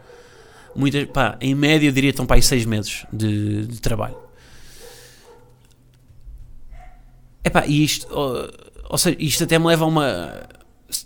[0.74, 4.16] muitas, pá, em média eu diria estão para aí seis meses de, de trabalho.
[7.44, 8.50] Epá, e isto, ou,
[8.88, 10.48] ou, seja, isto até me leva a uma.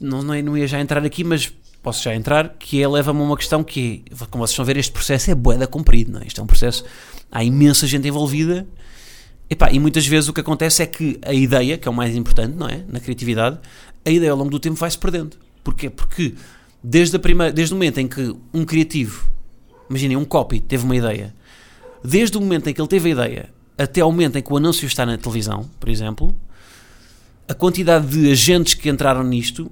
[0.01, 3.23] Não, não, não ia já entrar aqui, mas posso já entrar, que é, leva-me a
[3.23, 6.27] uma questão que, como vocês estão a ver, este processo é boeda comprido, não é?
[6.27, 6.85] Isto é um processo.
[7.31, 8.67] Há imensa gente envolvida
[9.49, 12.17] Epá, e muitas vezes o que acontece é que a ideia, que é o mais
[12.17, 12.83] importante, não é?
[12.89, 13.59] Na criatividade,
[14.05, 15.37] a ideia ao longo do tempo vai-se perdendo.
[15.63, 15.91] Porquê?
[15.91, 16.35] Porque
[16.83, 19.29] desde, a primeira, desde o momento em que um criativo,
[19.89, 21.35] imaginem, um copy teve uma ideia,
[22.03, 24.57] desde o momento em que ele teve a ideia até ao momento em que o
[24.57, 26.35] anúncio está na televisão, por exemplo,
[27.49, 29.71] a quantidade de agentes que entraram nisto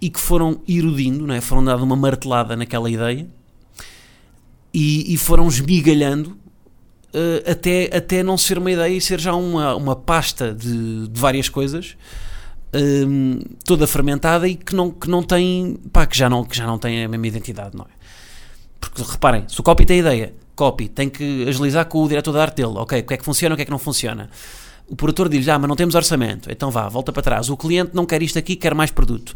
[0.00, 1.40] e que foram erudindo, não é?
[1.40, 3.28] foram dando uma martelada naquela ideia
[4.72, 6.36] e, e foram esmigalhando
[7.14, 11.20] uh, até, até não ser uma ideia e ser já uma, uma pasta de, de
[11.20, 11.96] várias coisas
[12.74, 16.56] um, ehm, toda fermentada e que não, que não tem pá, que já não, que
[16.56, 18.02] já não tem a mesma identidade, não é?
[18.80, 22.42] Porque reparem, se o copy tem ideia, copy tem que agilizar com o diretor da
[22.42, 24.28] arte dele, ok, o que é que funciona, o que é que não funciona.
[24.88, 27.48] O produtor diz, ah, mas não temos orçamento, então vá, volta para trás.
[27.48, 29.32] O cliente não quer isto aqui, quer mais produto.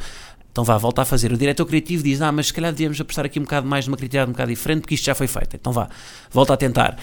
[0.51, 1.33] Então vá, volta a fazer.
[1.33, 3.97] O diretor criativo diz, ah, mas se calhar devíamos apostar aqui um bocado mais numa
[3.97, 5.55] criatividade um bocado diferente, porque isto já foi feito.
[5.55, 5.89] Então vá,
[6.31, 6.99] volta a tentar.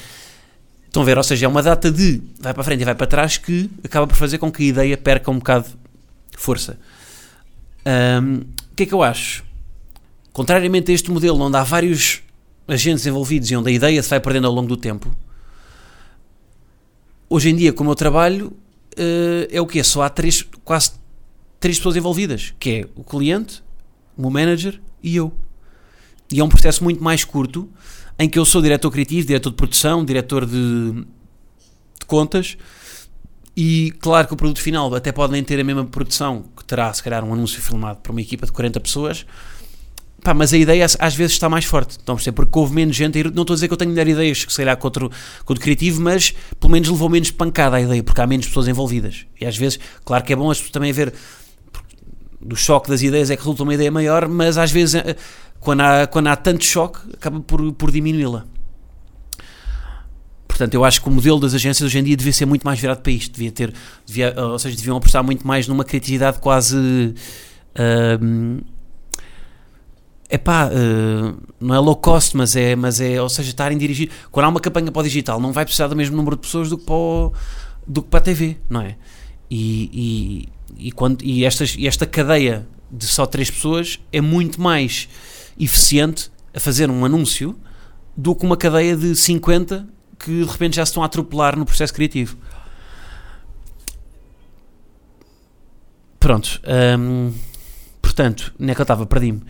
[0.93, 1.17] Estão a ver?
[1.17, 4.05] Ou seja, é uma data de vai para frente e vai para trás que acaba
[4.05, 5.65] por fazer com que a ideia perca um bocado
[6.37, 6.77] força.
[7.83, 9.43] Um, o que é que eu acho?
[10.31, 12.21] Contrariamente a este modelo onde há vários
[12.67, 15.11] agentes envolvidos e onde a ideia se vai perdendo ao longo do tempo,
[17.27, 18.49] hoje em dia, como eu trabalho,
[18.95, 20.91] uh, é o que Só há três, quase
[21.59, 23.63] três pessoas envolvidas, que é o cliente,
[24.15, 25.33] o meu manager e eu.
[26.31, 27.67] E é um processo muito mais curto,
[28.17, 32.57] em que eu sou diretor criativo, diretor de produção, diretor de, de contas,
[33.55, 36.91] e claro que o produto final até pode nem ter a mesma produção que terá,
[36.93, 39.25] se calhar, um anúncio filmado por uma equipa de 40 pessoas,
[40.23, 41.97] Pá, mas a ideia às vezes está mais forte.
[42.01, 43.21] Então, porque houve menos gente.
[43.25, 45.09] Não estou a dizer que eu tenho melhor ideias que calhar contra,
[45.43, 48.69] contra o criativo, mas pelo menos levou menos pancada a ideia, porque há menos pessoas
[48.69, 49.25] envolvidas.
[49.39, 51.13] E às vezes, claro que é bom as pessoas também ver
[52.39, 55.15] do choque das ideias é que resulta uma ideia maior, mas às vezes eh,
[55.63, 58.45] quando há, quando há tanto choque acaba por, por diminuí-la.
[60.47, 62.79] Portanto, eu acho que o modelo das agências hoje em dia devia ser muito mais
[62.79, 63.33] virado para isto.
[63.33, 63.73] Devia ter,
[64.05, 66.77] devia, ou seja, deviam apostar muito mais numa criatividade quase.
[66.77, 68.63] Uh,
[70.29, 74.11] epá, uh, não é low cost, mas é, mas é, ou seja, estarem dirigir.
[74.31, 76.69] Quando há uma campanha para o digital, não vai precisar do mesmo número de pessoas
[76.69, 77.33] do que para, o,
[77.87, 78.95] do que para a TV, não é?
[79.49, 79.89] E,
[80.77, 85.09] e, e, quando, e, estas, e esta cadeia de só três pessoas é muito mais
[85.59, 87.57] eficiente a fazer um anúncio
[88.15, 89.87] do que uma cadeia de 50
[90.19, 92.37] que de repente já se estão a atropelar no processo criativo.
[96.19, 96.61] Pronto.
[96.97, 97.33] Um,
[98.01, 99.41] portanto, nem é que eu estava, perdi-me.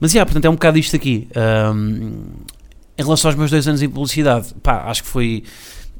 [0.00, 1.28] Mas, yeah, portanto, é um bocado isto aqui.
[1.36, 2.24] Um,
[2.98, 5.44] em relação aos meus dois anos em publicidade, pá, acho que foi.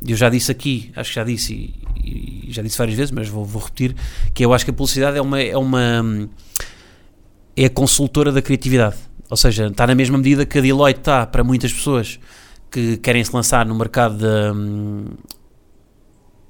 [0.07, 1.55] Eu já disse aqui, acho que já disse
[2.03, 3.95] e, e já disse várias vezes, mas vou, vou, repetir,
[4.35, 5.41] que eu acho que a publicidade é uma.
[5.41, 6.29] É, uma,
[7.57, 8.97] é a consultora da criatividade.
[9.29, 12.19] Ou seja, está na mesma medida que a Deloitte está para muitas pessoas
[12.71, 14.55] que querem se lançar no mercado da,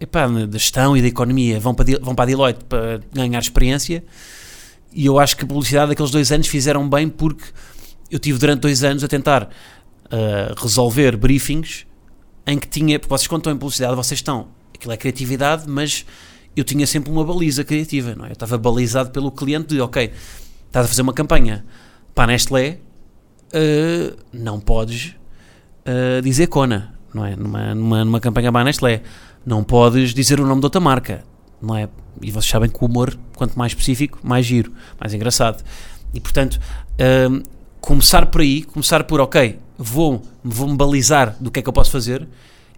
[0.00, 4.04] epá, da gestão e da economia, vão para, vão para a Deloitte para ganhar experiência.
[4.92, 7.44] E eu acho que a publicidade daqueles dois anos fizeram bem porque
[8.10, 11.86] eu tive durante dois anos a tentar uh, resolver briefings
[12.46, 16.06] em que tinha, vocês estão em publicidade, vocês estão, aquilo é criatividade, mas
[16.54, 18.28] eu tinha sempre uma baliza criativa, não é?
[18.28, 20.12] Eu estava balizado pelo cliente de, ok,
[20.66, 21.64] estás a fazer uma campanha
[22.16, 22.78] para a Nestlé,
[23.52, 25.14] uh, não podes
[25.86, 27.36] uh, dizer Kona, não é?
[27.36, 29.02] Numa, numa, numa campanha para a Nestlé,
[29.44, 31.22] não podes dizer o nome de outra marca,
[31.60, 31.90] não é?
[32.22, 35.62] E vocês sabem que o humor, quanto mais específico, mais giro, mais engraçado.
[36.14, 36.58] E portanto,
[37.30, 37.42] um,
[37.82, 41.90] começar por aí, começar por, ok, vou, vou-me balizar do que é que eu posso
[41.90, 42.26] fazer,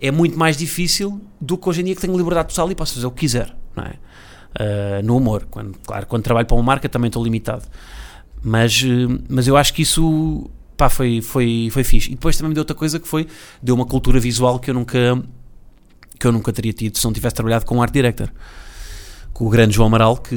[0.01, 2.95] é muito mais difícil do que hoje em dia que tenho liberdade total e posso
[2.95, 3.95] fazer o que quiser, não é?
[4.59, 5.47] Uh, no humor.
[5.49, 7.63] Quando, claro, quando trabalho para uma marca também estou limitado.
[8.43, 12.11] Mas, uh, mas eu acho que isso pá, foi, foi, foi fixe.
[12.11, 13.27] E depois também me deu outra coisa que foi,
[13.63, 15.23] deu uma cultura visual que eu nunca
[16.19, 18.29] que eu nunca teria tido se não tivesse trabalhado com um art director
[19.39, 20.37] com o grande João Amaral, que,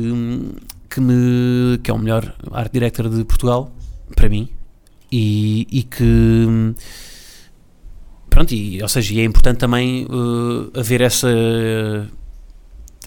[0.87, 3.73] que, me, que é o melhor art director de Portugal,
[4.15, 4.47] para mim,
[5.11, 6.75] e, e que.
[8.29, 11.27] Pronto, e, ou seja, é importante também uh, haver essa.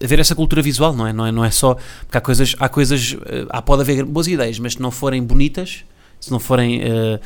[0.03, 1.13] Haver essa cultura visual, não é?
[1.13, 1.77] Não é, não é só.
[2.01, 2.57] Porque há coisas.
[2.59, 3.13] Há coisas.
[3.13, 5.85] Uh, há, pode haver boas ideias, mas se não forem bonitas,
[6.21, 6.81] se não forem.
[6.83, 7.21] Uh,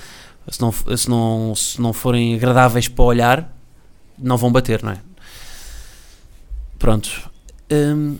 [0.51, 3.57] se, não, se, não, se não forem agradáveis para olhar,
[4.19, 4.99] não vão bater, não é?
[6.79, 7.31] Pronto.
[7.71, 8.17] Um,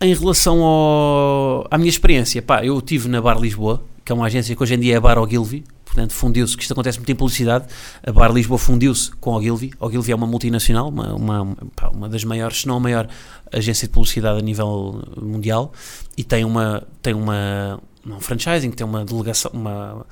[0.00, 4.26] em relação ao, à minha experiência, pá, eu estive na Bar Lisboa, que é uma
[4.26, 5.64] agência que hoje em dia é a Bar Ogilvy,
[5.94, 7.66] portanto fundiu-se, que isto acontece muito em publicidade,
[8.04, 11.88] a Bar Lisboa fundiu-se com a Ogilvy, a Ogilvy é uma multinacional, uma, uma, pá,
[11.88, 13.08] uma das maiores, se não a maior
[13.52, 15.72] agência de publicidade a nível mundial,
[16.16, 20.04] e tem uma, tem uma, um franchising, tem uma delegação, uma,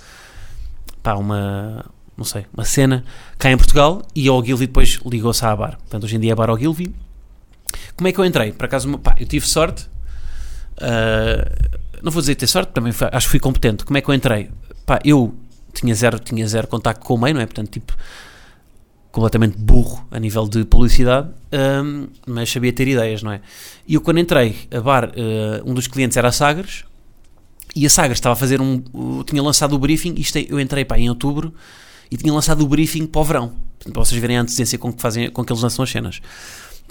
[1.03, 1.85] pá, uma,
[2.17, 3.05] não sei, uma cena
[3.39, 6.33] cá em Portugal, e a Ogilvy depois ligou-se à Bar, portanto hoje em dia é
[6.33, 6.95] a Bar Ogilvy,
[7.97, 8.53] como é que eu entrei?
[8.53, 9.89] Por acaso, pá, eu tive sorte.
[10.79, 13.85] Uh, não vou dizer ter sorte, também foi, acho que fui competente.
[13.85, 14.51] Como é que eu entrei?
[14.85, 15.35] Pá, eu
[15.73, 17.47] tinha zero, tinha zero contacto com o meio, não é?
[17.47, 17.97] Portanto, tipo,
[19.11, 21.29] completamente burro a nível de publicidade,
[21.85, 23.41] um, mas sabia ter ideias, não é?
[23.87, 26.85] E eu quando entrei a bar, uh, um dos clientes era a Sagres,
[27.75, 28.83] e a Sagres estava a fazer um.
[28.93, 31.55] Uh, tinha lançado o briefing, isto é, eu entrei pá, em outubro,
[32.11, 33.53] e tinha lançado o briefing para o verão,
[33.93, 36.21] para vocês verem a antecedência com que, fazem, com que eles lançam as cenas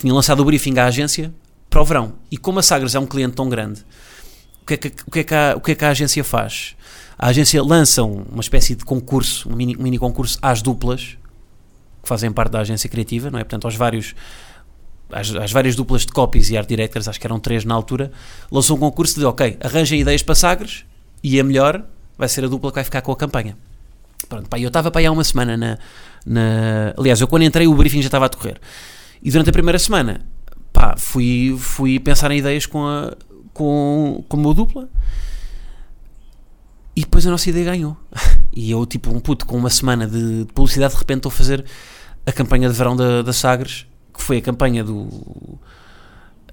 [0.01, 1.33] tinha lançado o briefing à agência
[1.69, 2.13] para o verão.
[2.29, 3.85] E como a Sagres é um cliente tão grande,
[4.73, 6.75] é que, o que, é que, a, o que, é que a agência faz?
[7.17, 11.17] A agência lança uma espécie de concurso, um mini, um mini concurso às duplas,
[12.01, 13.43] que fazem parte da agência criativa, não é?
[13.43, 14.15] Portanto, aos vários
[15.11, 18.11] às, às, várias duplas de copies e art directors, acho que eram três na altura,
[18.51, 20.85] lançou um concurso de, ok, arranjem ideias para Sagres
[21.23, 21.83] e a melhor
[22.17, 23.57] vai ser a dupla que vai ficar com a campanha.
[24.27, 25.77] Pronto, pá, eu estava para aí há uma semana na,
[26.25, 26.93] na...
[26.97, 28.59] Aliás, eu quando entrei o briefing já estava a decorrer.
[29.21, 30.21] E durante a primeira semana,
[30.71, 33.13] pá, fui, fui pensar em ideias com a,
[33.61, 34.89] com, com a meu dupla
[36.95, 37.95] e depois a nossa ideia ganhou.
[38.53, 41.63] E eu, tipo, um puto com uma semana de, publicidade, de repente estou a fazer
[42.25, 45.07] a campanha de verão da, da Sagres, que foi a campanha do.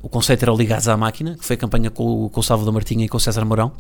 [0.01, 3.05] o conceito era Ligados à Máquina, que foi a campanha com, com o Salvador Martinha
[3.05, 3.73] e com o César Mourão.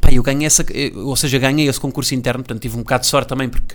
[0.00, 3.08] Pá, eu ganhei essa, ou seja, ganhei esse concurso interno, portanto tive um bocado de
[3.08, 3.74] sorte também porque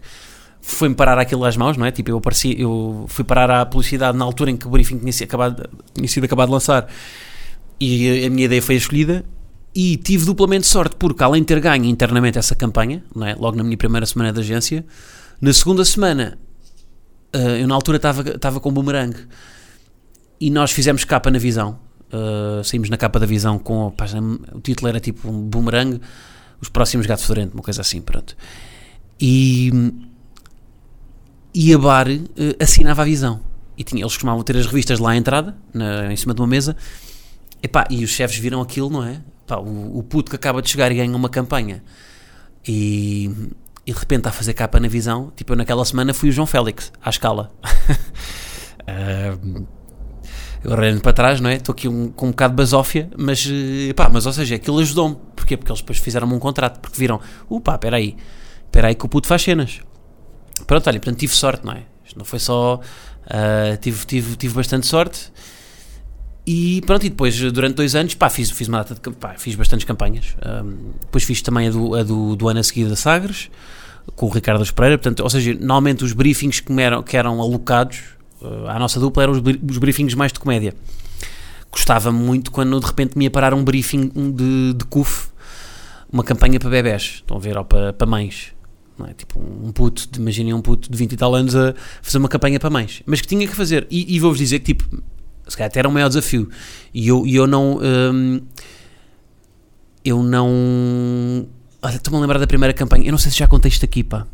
[0.62, 1.92] foi-me parar aquilo às mãos, não é?
[1.92, 5.12] Tipo, eu, apareci, eu fui parar à publicidade na altura em que o briefing tinha
[5.12, 6.88] sido acabado, tinha sido acabado de lançar
[7.80, 9.24] e a minha ideia foi escolhida
[9.74, 13.36] e tive duplamente sorte porque além de ter ganho internamente essa campanha, é?
[13.36, 14.86] logo na minha primeira semana de agência,
[15.40, 16.38] na segunda semana
[17.34, 19.16] eh, eu na altura estava com boomerang
[20.40, 21.80] e nós fizemos capa na visão.
[22.10, 24.06] Uh, saímos na capa da visão com pá,
[24.54, 26.00] o título era tipo um boomerang,
[26.62, 28.36] os próximos gato fedorento, uma coisa assim, pronto.
[29.20, 29.70] E,
[31.54, 32.24] e a bar uh,
[32.60, 33.42] assinava a visão.
[33.78, 36.48] E tinha, eles costumavam ter as revistas lá à entrada, na- em cima de uma
[36.48, 36.76] mesa.
[37.62, 39.22] Epá, e os chefes viram aquilo, não é?
[39.46, 41.84] Pá, o, o puto que acaba de chegar e ganha uma campanha
[42.68, 43.32] e,
[43.86, 45.32] e de repente está a fazer capa na visão.
[45.36, 47.52] Tipo, eu naquela semana fui o João Félix, à escala.
[50.64, 51.56] Eu olhando para trás, não é?
[51.56, 54.80] Estou aqui um- com um bocado de basófia, mas, eh, pá, mas ou seja, aquilo
[54.80, 55.16] ajudou-me.
[55.36, 55.56] Porquê?
[55.56, 58.18] Porque eles depois fizeram-me um contrato, porque viram, upá, espera aí,
[58.66, 59.82] espera aí que o puto faz cenas.
[60.66, 61.84] Pronto, olha, portanto tive sorte, não é?
[62.06, 62.80] Isto não foi só,
[63.30, 65.32] ah, tive, tive, tive bastante sorte.
[66.50, 69.54] E pronto, e depois durante dois anos, pá, fiz, fiz uma data de, pá, fiz
[69.56, 70.34] bastantes campanhas.
[70.42, 73.50] Ahm, depois fiz também a do, a do, do ano a seguir da Sagres,
[74.16, 78.00] com o Ricardo Espreira, portanto, ou seja, normalmente os briefings que eram, que eram alocados
[78.42, 80.74] uh, à nossa dupla eram os, os briefings mais de comédia.
[81.70, 85.28] Gostava muito quando de repente me ia parar um briefing um de, de CUF,
[86.10, 88.54] uma campanha para bebés, estão a ver, ou para, para mães.
[89.06, 89.14] É?
[89.14, 92.58] Tipo um puto, imaginem um puto de 20 e tal anos a fazer uma campanha
[92.58, 93.86] para mães, mas que tinha que fazer.
[93.92, 95.04] E, e vou-vos dizer que, tipo,
[95.48, 96.50] se calhar até era o maior desafio.
[96.94, 97.80] E eu, eu não.
[97.82, 98.42] hum,
[100.04, 101.48] eu não.
[101.82, 103.06] Olha, estou-me a lembrar da primeira campanha.
[103.08, 104.26] Eu não sei se já contei isto aqui, pá.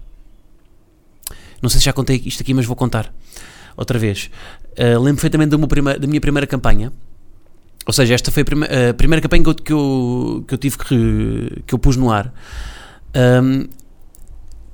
[1.62, 3.14] Não sei se já contei isto aqui, mas vou contar
[3.76, 4.30] outra vez.
[4.78, 6.92] Uh, lembro perfeitamente da, minha primeira- da minha primeira campanha.
[7.86, 10.58] Ou seja, esta foi a, prime- a primeira campanha que eu, que eu, que eu
[10.58, 12.34] tive que, que eu pus no ar.
[13.44, 13.68] Um,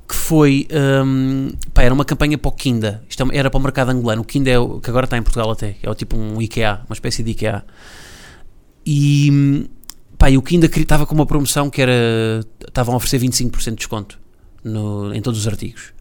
[0.09, 0.67] que foi.
[0.71, 3.03] Um, pá, era uma campanha para o Kinda.
[3.07, 4.23] Isto é era para o mercado angolano.
[4.23, 5.75] O Kinda é o que agora está em Portugal até.
[5.83, 7.63] É o tipo um IKEA, uma espécie de IKEA.
[8.83, 9.69] E.
[10.17, 12.43] Pá, e o Kinda estava com uma promoção que era.
[12.67, 14.19] Estavam a oferecer 25% de desconto
[14.63, 15.93] no, em todos os artigos.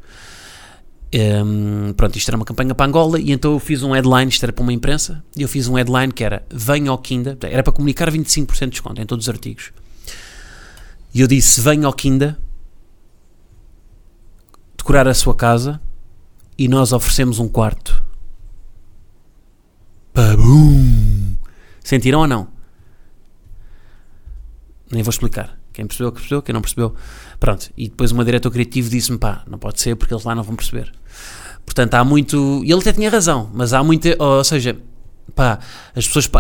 [1.15, 4.43] Um, pronto, isto era uma campanha para Angola e então eu fiz um headline, isto
[4.43, 7.63] era para uma imprensa, e eu fiz um headline que era Venha ao Kinda, era
[7.63, 9.71] para comunicar 25% de desconto em todos os artigos.
[11.15, 12.39] E eu disse: Venha ao Kinda
[14.89, 15.79] decorar a sua casa
[16.57, 18.03] e nós oferecemos um quarto.
[20.15, 21.37] Pabum!
[21.85, 22.49] Sentiram ou não?
[24.91, 25.59] Nem vou explicar.
[25.75, 26.95] Quem percebeu, que percebeu, quem não percebeu.
[27.39, 27.71] Pronto.
[27.77, 30.57] E depois uma diretor criativo disse-me: pá, não pode ser porque eles lá não vão
[30.57, 30.91] perceber.
[31.67, 32.63] Portanto, há muito.
[32.65, 34.17] E ele até tinha razão, mas há muita.
[34.19, 34.75] Ou seja,
[35.35, 35.59] pá,
[35.95, 36.31] as pessoas.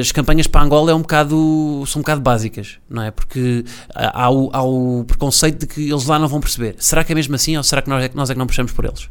[0.00, 3.10] As campanhas para Angola é um bocado, são um bocado básicas, não é?
[3.10, 6.76] Porque há o, há o preconceito de que eles lá não vão perceber.
[6.78, 8.46] Será que é mesmo assim ou será que nós é que, nós é que não
[8.46, 9.08] puxamos por eles?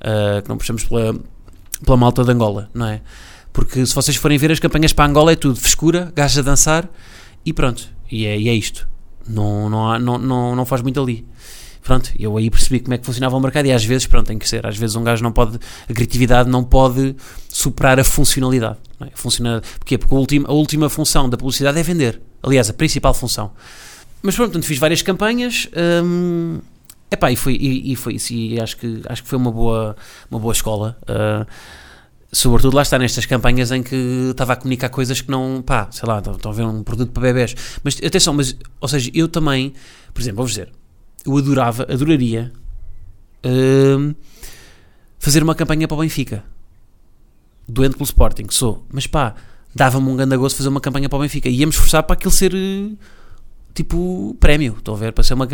[0.00, 1.14] Ah, que não puxamos pela,
[1.84, 3.00] pela malta de Angola, não é?
[3.52, 6.88] Porque se vocês forem ver as campanhas para Angola é tudo frescura, gajos a dançar
[7.44, 7.88] e pronto.
[8.10, 8.88] E é, e é isto.
[9.28, 11.26] Não, não, há- não, não, não faz muito ali.
[11.82, 14.38] Pronto, eu aí percebi como é que funcionava o mercado e às vezes, pronto, tem
[14.38, 14.66] que ser.
[14.66, 17.16] Às vezes um gajo não pode, a criatividade não pode
[17.48, 18.76] superar a funcionalidade.
[18.98, 19.10] Não é?
[19.14, 19.96] Funciona, porquê?
[19.96, 22.20] Porque a última, a última função da publicidade é vender.
[22.42, 23.52] Aliás, a principal função.
[24.22, 25.68] Mas pronto, portanto, fiz várias campanhas.
[26.04, 26.60] Hum,
[27.10, 28.32] epá, e foi, e, e foi isso.
[28.32, 29.96] E acho que, acho que foi uma boa,
[30.30, 30.96] uma boa escola.
[31.06, 31.46] Ah,
[32.32, 36.08] sobretudo lá está nestas campanhas em que estava a comunicar coisas que não, pá, sei
[36.08, 37.54] lá, estão a ver um produto para bebés.
[37.82, 39.72] Mas atenção, mas, ou seja, eu também,
[40.12, 40.70] por exemplo, vou-vos dizer,
[41.28, 42.52] eu adorava, adoraria
[43.44, 44.14] hum,
[45.18, 46.44] fazer uma campanha para o Benfica.
[47.68, 48.84] Doente pelo Sporting, sou.
[48.90, 49.34] Mas pá,
[49.74, 51.48] dava-me um grande gosto fazer uma campanha para o Benfica.
[51.48, 52.90] E íamos esforçar para aquilo ser eh,
[53.74, 55.12] tipo prémio, estão a ver?
[55.12, 55.46] Para ser uma.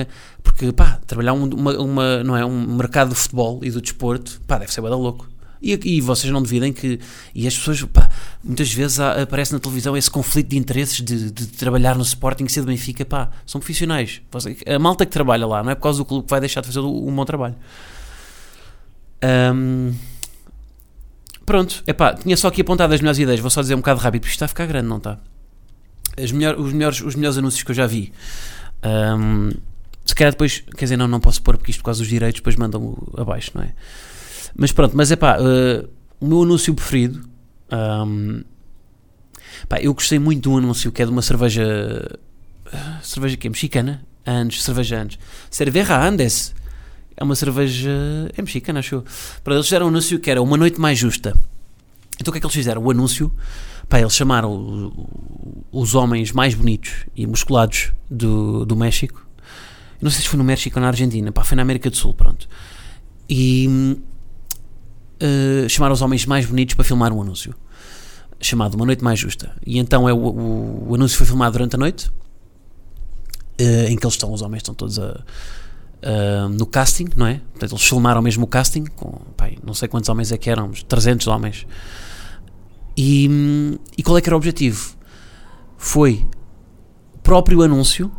[0.42, 4.40] Porque pá, trabalhar um, uma, uma- não é, um mercado do futebol e do desporto,
[4.46, 5.28] pá, deve ser bada louco.
[5.66, 7.00] E, e vocês não duvidem que.
[7.34, 8.10] E as pessoas, pá,
[8.42, 12.46] muitas vezes há- aparece na televisão esse conflito de interesses de, de trabalhar no Sporting
[12.48, 14.20] ser do Benfica, pá, são profissionais.
[14.66, 16.66] A malta que trabalha lá, não é por causa do clube que vai deixar de
[16.66, 17.54] fazer um bom trabalho.
[19.22, 19.94] Ahm,
[21.46, 24.20] pronto, epá, tinha só aqui apontado as melhores ideias, vou só dizer um bocado rápido,
[24.22, 25.18] porque isto está a ficar grande, não está?
[26.32, 28.12] Melhor, os, melhores, os melhores anúncios que eu já vi.
[28.82, 29.50] Ahm,
[30.04, 32.40] se calhar depois, quer dizer, não, não posso pôr porque isto por causa dos direitos,
[32.40, 33.72] depois mandam abaixo, não é?
[34.57, 35.36] Mas pronto, mas é pá,
[36.20, 37.28] o meu anúncio preferido.
[37.70, 38.42] ahm,
[39.68, 42.18] pá, eu gostei muito de um anúncio que é de uma cerveja.
[42.72, 44.05] ah, Cerveja que é mexicana?
[44.26, 45.18] Andes, cerveja Andes.
[45.50, 46.55] Cerveja Andes.
[47.16, 47.90] É uma cerveja.
[48.36, 49.05] É mexicana, acho eu.
[49.42, 51.36] Para eles fizeram um anúncio que era Uma Noite Mais Justa.
[52.20, 52.82] Então o que é que eles fizeram?
[52.82, 53.30] O anúncio,
[53.88, 54.92] pá, eles chamaram
[55.72, 59.26] os homens mais bonitos e musculados do, do México.
[60.00, 62.14] Não sei se foi no México ou na Argentina, pá, foi na América do Sul,
[62.14, 62.48] pronto.
[63.28, 63.98] E
[65.22, 67.54] uh, chamaram os homens mais bonitos para filmar um anúncio
[68.40, 69.54] chamado Uma Noite Mais Justa.
[69.66, 72.08] E então é o, o, o anúncio foi filmado durante a noite,
[73.60, 75.22] uh, em que eles estão, os homens estão todos a,
[76.04, 77.40] uh, no casting, não é?
[77.52, 79.20] Portanto, eles filmaram mesmo o casting, com
[79.62, 81.66] não sei quantos homens é que eram, 300 homens.
[82.96, 84.94] E, e qual é que era o objetivo?
[85.76, 86.26] Foi
[87.14, 88.10] o próprio anúncio,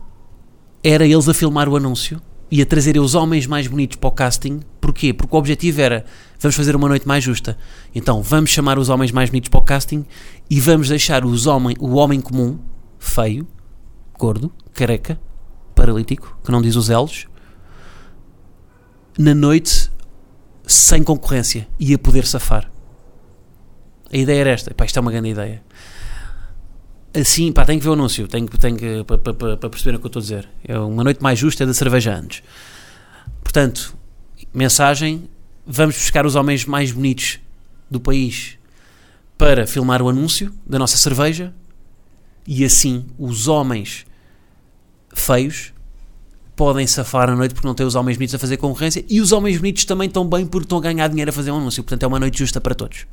[0.84, 2.22] era eles a filmar o anúncio
[2.52, 4.60] e a trazer os homens mais bonitos para o casting.
[4.80, 5.14] Porquê?
[5.14, 6.06] Porque o objetivo era
[6.46, 7.58] vamos fazer uma noite mais justa.
[7.94, 10.06] Então vamos chamar os homens mais bonitos para o casting
[10.50, 12.60] e vamos deixar os homem, o homem comum,
[13.00, 13.48] feio,
[14.18, 15.20] gordo, careca,
[15.74, 17.28] paralítico, que não diz os elos,
[19.18, 19.92] na noite
[20.68, 22.70] sem concorrência e a poder safar.
[24.12, 24.74] A ideia era esta.
[24.74, 25.64] Pá, isto é uma grande ideia.
[27.14, 30.06] Assim, pá, tenho que ver o anúncio, tenho que, para, para, para perceber o que
[30.06, 30.50] eu estou a dizer.
[30.64, 32.44] É uma noite mais justa é da cerveja antes.
[33.44, 33.98] Portanto,
[34.54, 35.30] mensagem:
[35.66, 37.40] vamos buscar os homens mais bonitos
[37.90, 38.58] do país
[39.38, 41.54] para filmar o anúncio da nossa cerveja
[42.48, 44.06] e assim os homens
[45.14, 45.74] feios
[46.56, 49.32] podem safar a noite porque não têm os homens bonitos a fazer concorrência e os
[49.32, 51.84] homens bonitos também estão bem porque estão a ganhar dinheiro a fazer um anúncio.
[51.84, 53.06] Portanto, é uma noite justa para todos.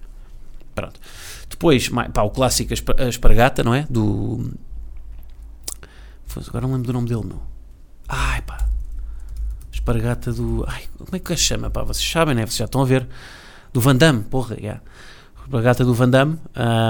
[0.74, 1.00] Pronto.
[1.48, 3.86] Depois, pá, o clássico a espargata, não é?
[3.90, 4.52] Do.
[6.48, 7.42] Agora não lembro do nome dele, meu.
[8.08, 8.71] Ai, pá.
[9.82, 10.64] Espargata do.
[10.68, 11.82] Ai, como é que a chama, pá?
[11.82, 12.46] Vocês sabem, né?
[12.46, 13.06] Vocês já estão a ver.
[13.72, 14.80] Do Van Damme, porra, yeah.
[15.42, 16.38] Espargata do Van Damme,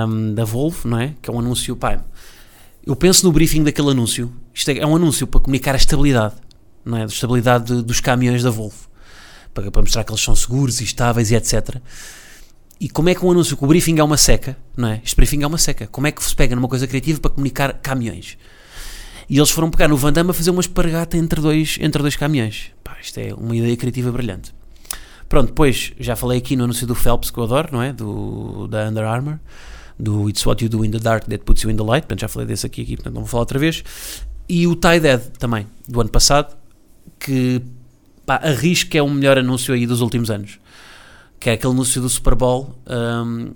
[0.07, 1.15] um, da Volvo, não é?
[1.23, 2.05] Que é um anúncio, pá.
[2.85, 4.31] Eu penso no briefing daquele anúncio.
[4.53, 6.35] Isto é, é um anúncio para comunicar a estabilidade,
[6.85, 7.03] não é?
[7.03, 8.77] A estabilidade de, dos caminhões da Volvo.
[9.55, 11.77] Para, para mostrar que eles são seguros e estáveis e etc.
[12.79, 15.01] E como é que um anúncio que o briefing é uma seca, não é?
[15.03, 15.87] Este briefing é uma seca.
[15.87, 18.37] Como é que se pega numa coisa criativa para comunicar caminhões?
[19.29, 22.17] E eles foram pegar no Van Damme a fazer uma espargata entre dois, entre dois
[22.17, 22.71] caminhões.
[22.83, 24.55] Pá, isto é uma ideia criativa brilhante.
[25.29, 27.93] Pronto, depois já falei aqui no anúncio do Phelps que eu adoro, não é?
[27.93, 29.39] Do, da Under Armour,
[29.99, 32.03] do It's What You Do in the Dark That Puts You in the Light.
[32.03, 33.83] Portanto, já falei desse aqui, aqui portanto não vou falar outra vez.
[34.49, 36.55] E o Tie Dead também, do ano passado,
[37.19, 37.63] que
[38.27, 40.59] pá, arrisco que é o melhor anúncio aí dos últimos anos
[41.43, 43.51] que é aquele anúncio do Super Bowl um,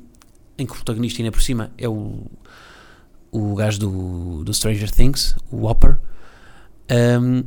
[0.58, 2.26] em que o protagonista ainda por cima é o,
[3.36, 5.98] o gajo do, do Stranger Things, o Whopper.
[6.90, 7.44] Um,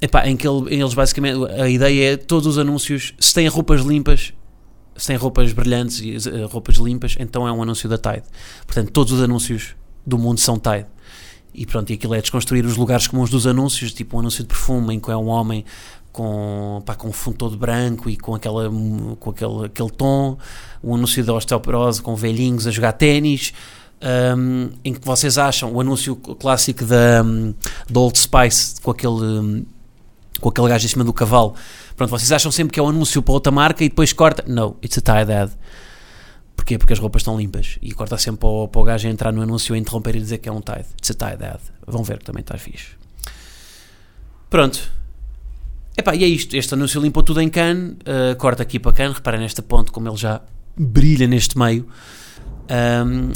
[0.00, 3.82] epá, em que ele, eles basicamente a ideia é todos os anúncios, se têm roupas
[3.82, 4.32] limpas,
[4.96, 8.24] se têm roupas brilhantes e uh, roupas limpas, então é um anúncio da Tide.
[8.66, 10.86] Portanto, todos os anúncios do mundo são Tide.
[11.54, 14.48] E pronto, e aquilo é desconstruir os lugares comuns dos anúncios, tipo um anúncio de
[14.48, 15.64] perfume em que é um homem
[16.12, 18.68] com, pá, com um fundo todo branco e com, aquela,
[19.18, 20.36] com aquele, aquele tom,
[20.82, 23.52] o anúncio da osteoporose com velhinhos a jogar ténis,
[24.36, 27.54] um, em que vocês acham o anúncio clássico da, um,
[27.90, 29.66] da Old Spice com aquele, um,
[30.40, 31.54] com aquele gajo em cima do cavalo.
[31.96, 34.44] Pronto, vocês acham sempre que é um anúncio para outra marca e depois corta.
[34.46, 35.50] No, it's a tie dad.
[36.56, 36.78] Porquê?
[36.78, 39.42] Porque as roupas estão limpas e corta sempre para o, para o gajo entrar no
[39.42, 40.84] anúncio e interromper e dizer que é um tie.
[40.96, 41.60] It's a tie dad.
[41.86, 42.98] Vão ver que também está fixe.
[44.50, 44.90] Pronto,
[45.98, 49.16] Epá, e é isto, este anúncio limpou tudo em Cannes, uh, corta aqui para Cannes,
[49.16, 50.40] reparem nesta ponte como ele já
[50.78, 51.88] brilha neste meio.
[52.70, 53.32] Um,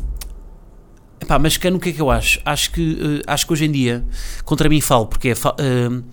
[1.22, 2.40] epá, mas Cannes o que é que eu acho?
[2.44, 4.04] Acho que, uh, acho que hoje em dia,
[4.44, 6.04] contra mim falo, porque é, uh,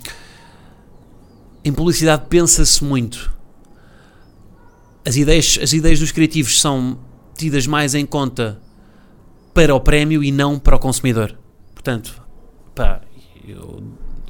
[1.63, 3.33] em publicidade pensa-se muito.
[5.05, 6.99] As ideias, as ideias dos criativos são
[7.35, 8.61] tidas mais em conta
[9.53, 11.37] para o prémio e não para o consumidor.
[11.73, 12.21] Portanto,
[12.75, 13.01] pá,
[13.47, 13.81] eu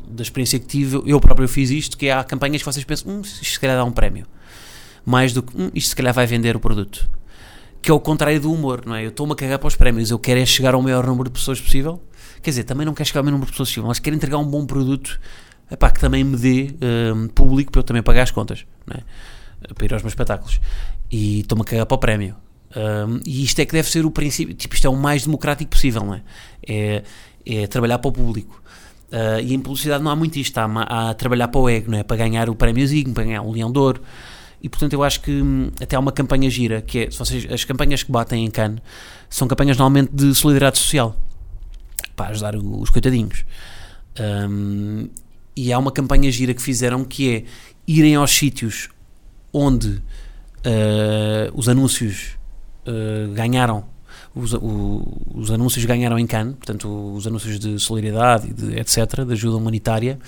[0.10, 3.12] da experiência que tive, eu próprio fiz isto, que é, há campanhas que vocês pensam,
[3.12, 4.26] hum, isto se calhar dá um prémio.
[5.06, 7.08] Mais do que, hum, isto se calhar vai vender o produto.
[7.82, 9.06] Que é o contrário do humor, não é?
[9.06, 11.34] Eu estou-me a cagar para os prémios, eu quero é chegar ao maior número de
[11.34, 12.02] pessoas possível.
[12.42, 14.38] Quer dizer, também não quero chegar ao maior número de pessoas possível, mas quero entregar
[14.38, 15.20] um bom produto
[15.72, 16.74] epá, que também me dê
[17.14, 19.74] um, público para eu também pagar as contas, não é?
[19.74, 20.60] Para ir aos meus espetáculos.
[21.12, 22.36] E estou-me a cagar para o prémio.
[22.76, 25.72] Um, e isto é que deve ser o princípio, tipo, isto é o mais democrático
[25.72, 26.22] possível, não é?
[26.68, 27.04] É,
[27.46, 28.62] é trabalhar para o público.
[29.12, 31.98] Uh, e em publicidade não há muito isto, há, há trabalhar para o ego, não
[31.98, 32.04] é?
[32.04, 34.02] para ganhar o prémio Zigno, para ganhar um Leão de Ouro.
[34.62, 37.64] E portanto eu acho que hum, até há uma campanha gira, que é, vocês, as
[37.64, 38.82] campanhas que batem em Cannes
[39.30, 41.16] são campanhas normalmente de solidariedade social,
[42.16, 43.46] para ajudar os coitadinhos.
[44.20, 45.10] Um,
[45.56, 47.44] e há uma campanha gira que fizeram que é
[47.88, 48.90] irem aos sítios
[49.54, 50.02] onde uh,
[51.54, 52.38] os anúncios
[52.86, 53.86] uh, ganharam
[54.36, 59.34] os, o, os anúncios ganharam em Cannes, portanto, os anúncios de solidariedade de etc., de
[59.34, 60.20] ajuda humanitária,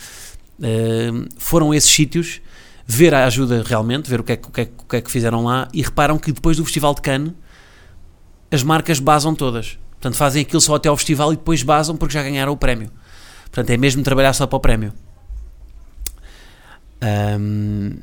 [0.60, 2.42] uh, foram esses sítios
[2.86, 5.12] ver a ajuda realmente, ver o que, é, o, que é, o que é que
[5.12, 7.34] fizeram lá e reparam que depois do Festival de Cannes
[8.52, 9.78] as marcas basam todas.
[9.92, 12.92] Portanto, fazem aquilo só até ao festival e depois basam porque já ganharam o prémio.
[13.44, 14.94] Portanto, é mesmo trabalhar só para o prémio.
[17.40, 17.98] Um,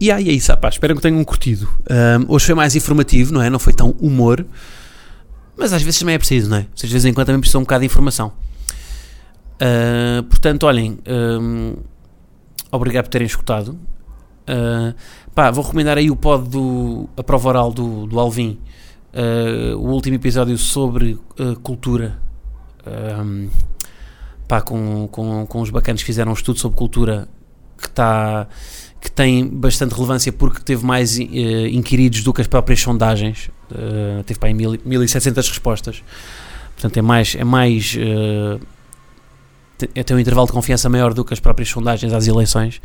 [0.00, 1.68] e aí é isso, pá, espero que tenham curtido.
[1.90, 3.50] Um, hoje foi mais informativo, não é?
[3.50, 4.46] Não foi tão humor,
[5.56, 6.66] mas às vezes também é preciso, não é?
[6.74, 8.32] Às vezes em quando também precisa um bocado de informação.
[9.56, 11.76] Uh, portanto, olhem, um,
[12.70, 13.78] obrigado por terem escutado.
[14.48, 14.94] Uh,
[15.34, 18.58] pá, vou recomendar aí o pod do A Prova Oral do, do Alvin,
[19.14, 21.18] uh, o último episódio sobre
[21.62, 22.18] cultura.
[22.86, 23.48] Um,
[24.48, 27.28] pá, com, com, com os bacanas que fizeram um estudo sobre cultura
[27.78, 28.48] que está
[29.00, 33.48] que tem bastante relevância porque teve mais uh, inquiridos do que as próprias sondagens.
[33.70, 36.02] Uh, teve para aí mil, 1700 respostas.
[36.74, 37.34] Portanto, é mais.
[37.34, 38.60] É mais uh,
[39.86, 42.80] tem, um intervalo de confiança maior do que as próprias sondagens às eleições.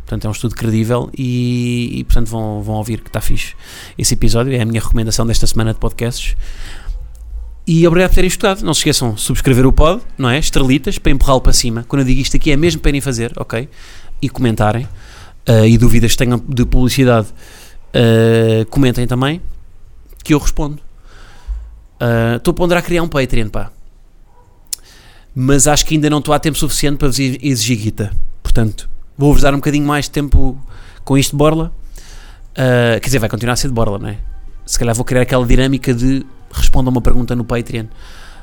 [0.00, 3.54] Portanto, é um estudo credível e, e portanto, vão, vão ouvir que está fixe.
[3.98, 6.34] Esse episódio é a minha recomendação desta semana de podcasts.
[7.66, 8.62] E obrigado por terem estudado.
[8.62, 10.38] Não se esqueçam de subscrever o pod, não é?
[10.38, 11.84] Estrelitas, para empurrá-lo para cima.
[11.86, 13.68] Quando eu digo isto aqui é mesmo para irem fazer, ok?
[14.22, 14.88] E comentarem
[15.48, 19.42] uh, e dúvidas que tenham de publicidade, uh, comentem também,
[20.24, 20.80] que eu respondo.
[22.00, 23.70] Eh, estou uh, a ponderar criar um Patreon, pá.
[25.40, 28.10] Mas acho que ainda não estou a tempo suficiente para vos exigir guita.
[28.42, 30.60] Portanto, vou-vos dar um bocadinho mais de tempo
[31.04, 31.72] com isto de borla.
[32.56, 34.18] quer dizer, vai continuar a ser de borla, não é?
[34.66, 37.84] Se calhar vou criar aquela dinâmica de respondam uma pergunta no Patreon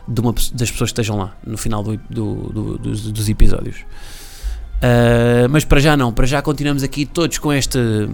[0.08, 3.80] de uma, das pessoas que estejam lá no final do, do, do, dos, dos episódios.
[4.78, 8.10] Uh, mas para já não, para já continuamos aqui todos com esta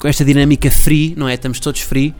[0.00, 1.34] com esta dinâmica free, não é?
[1.34, 2.12] Estamos todos free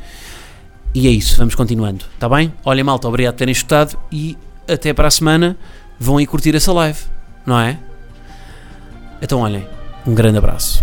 [0.94, 2.52] e é isso, vamos continuando, está bem?
[2.64, 4.38] Olha malta, obrigado por terem escutado e
[4.68, 5.56] até para a semana
[5.98, 6.98] vão aí curtir essa live,
[7.46, 7.78] não é?
[9.20, 9.66] Então olhem,
[10.06, 10.82] um grande abraço.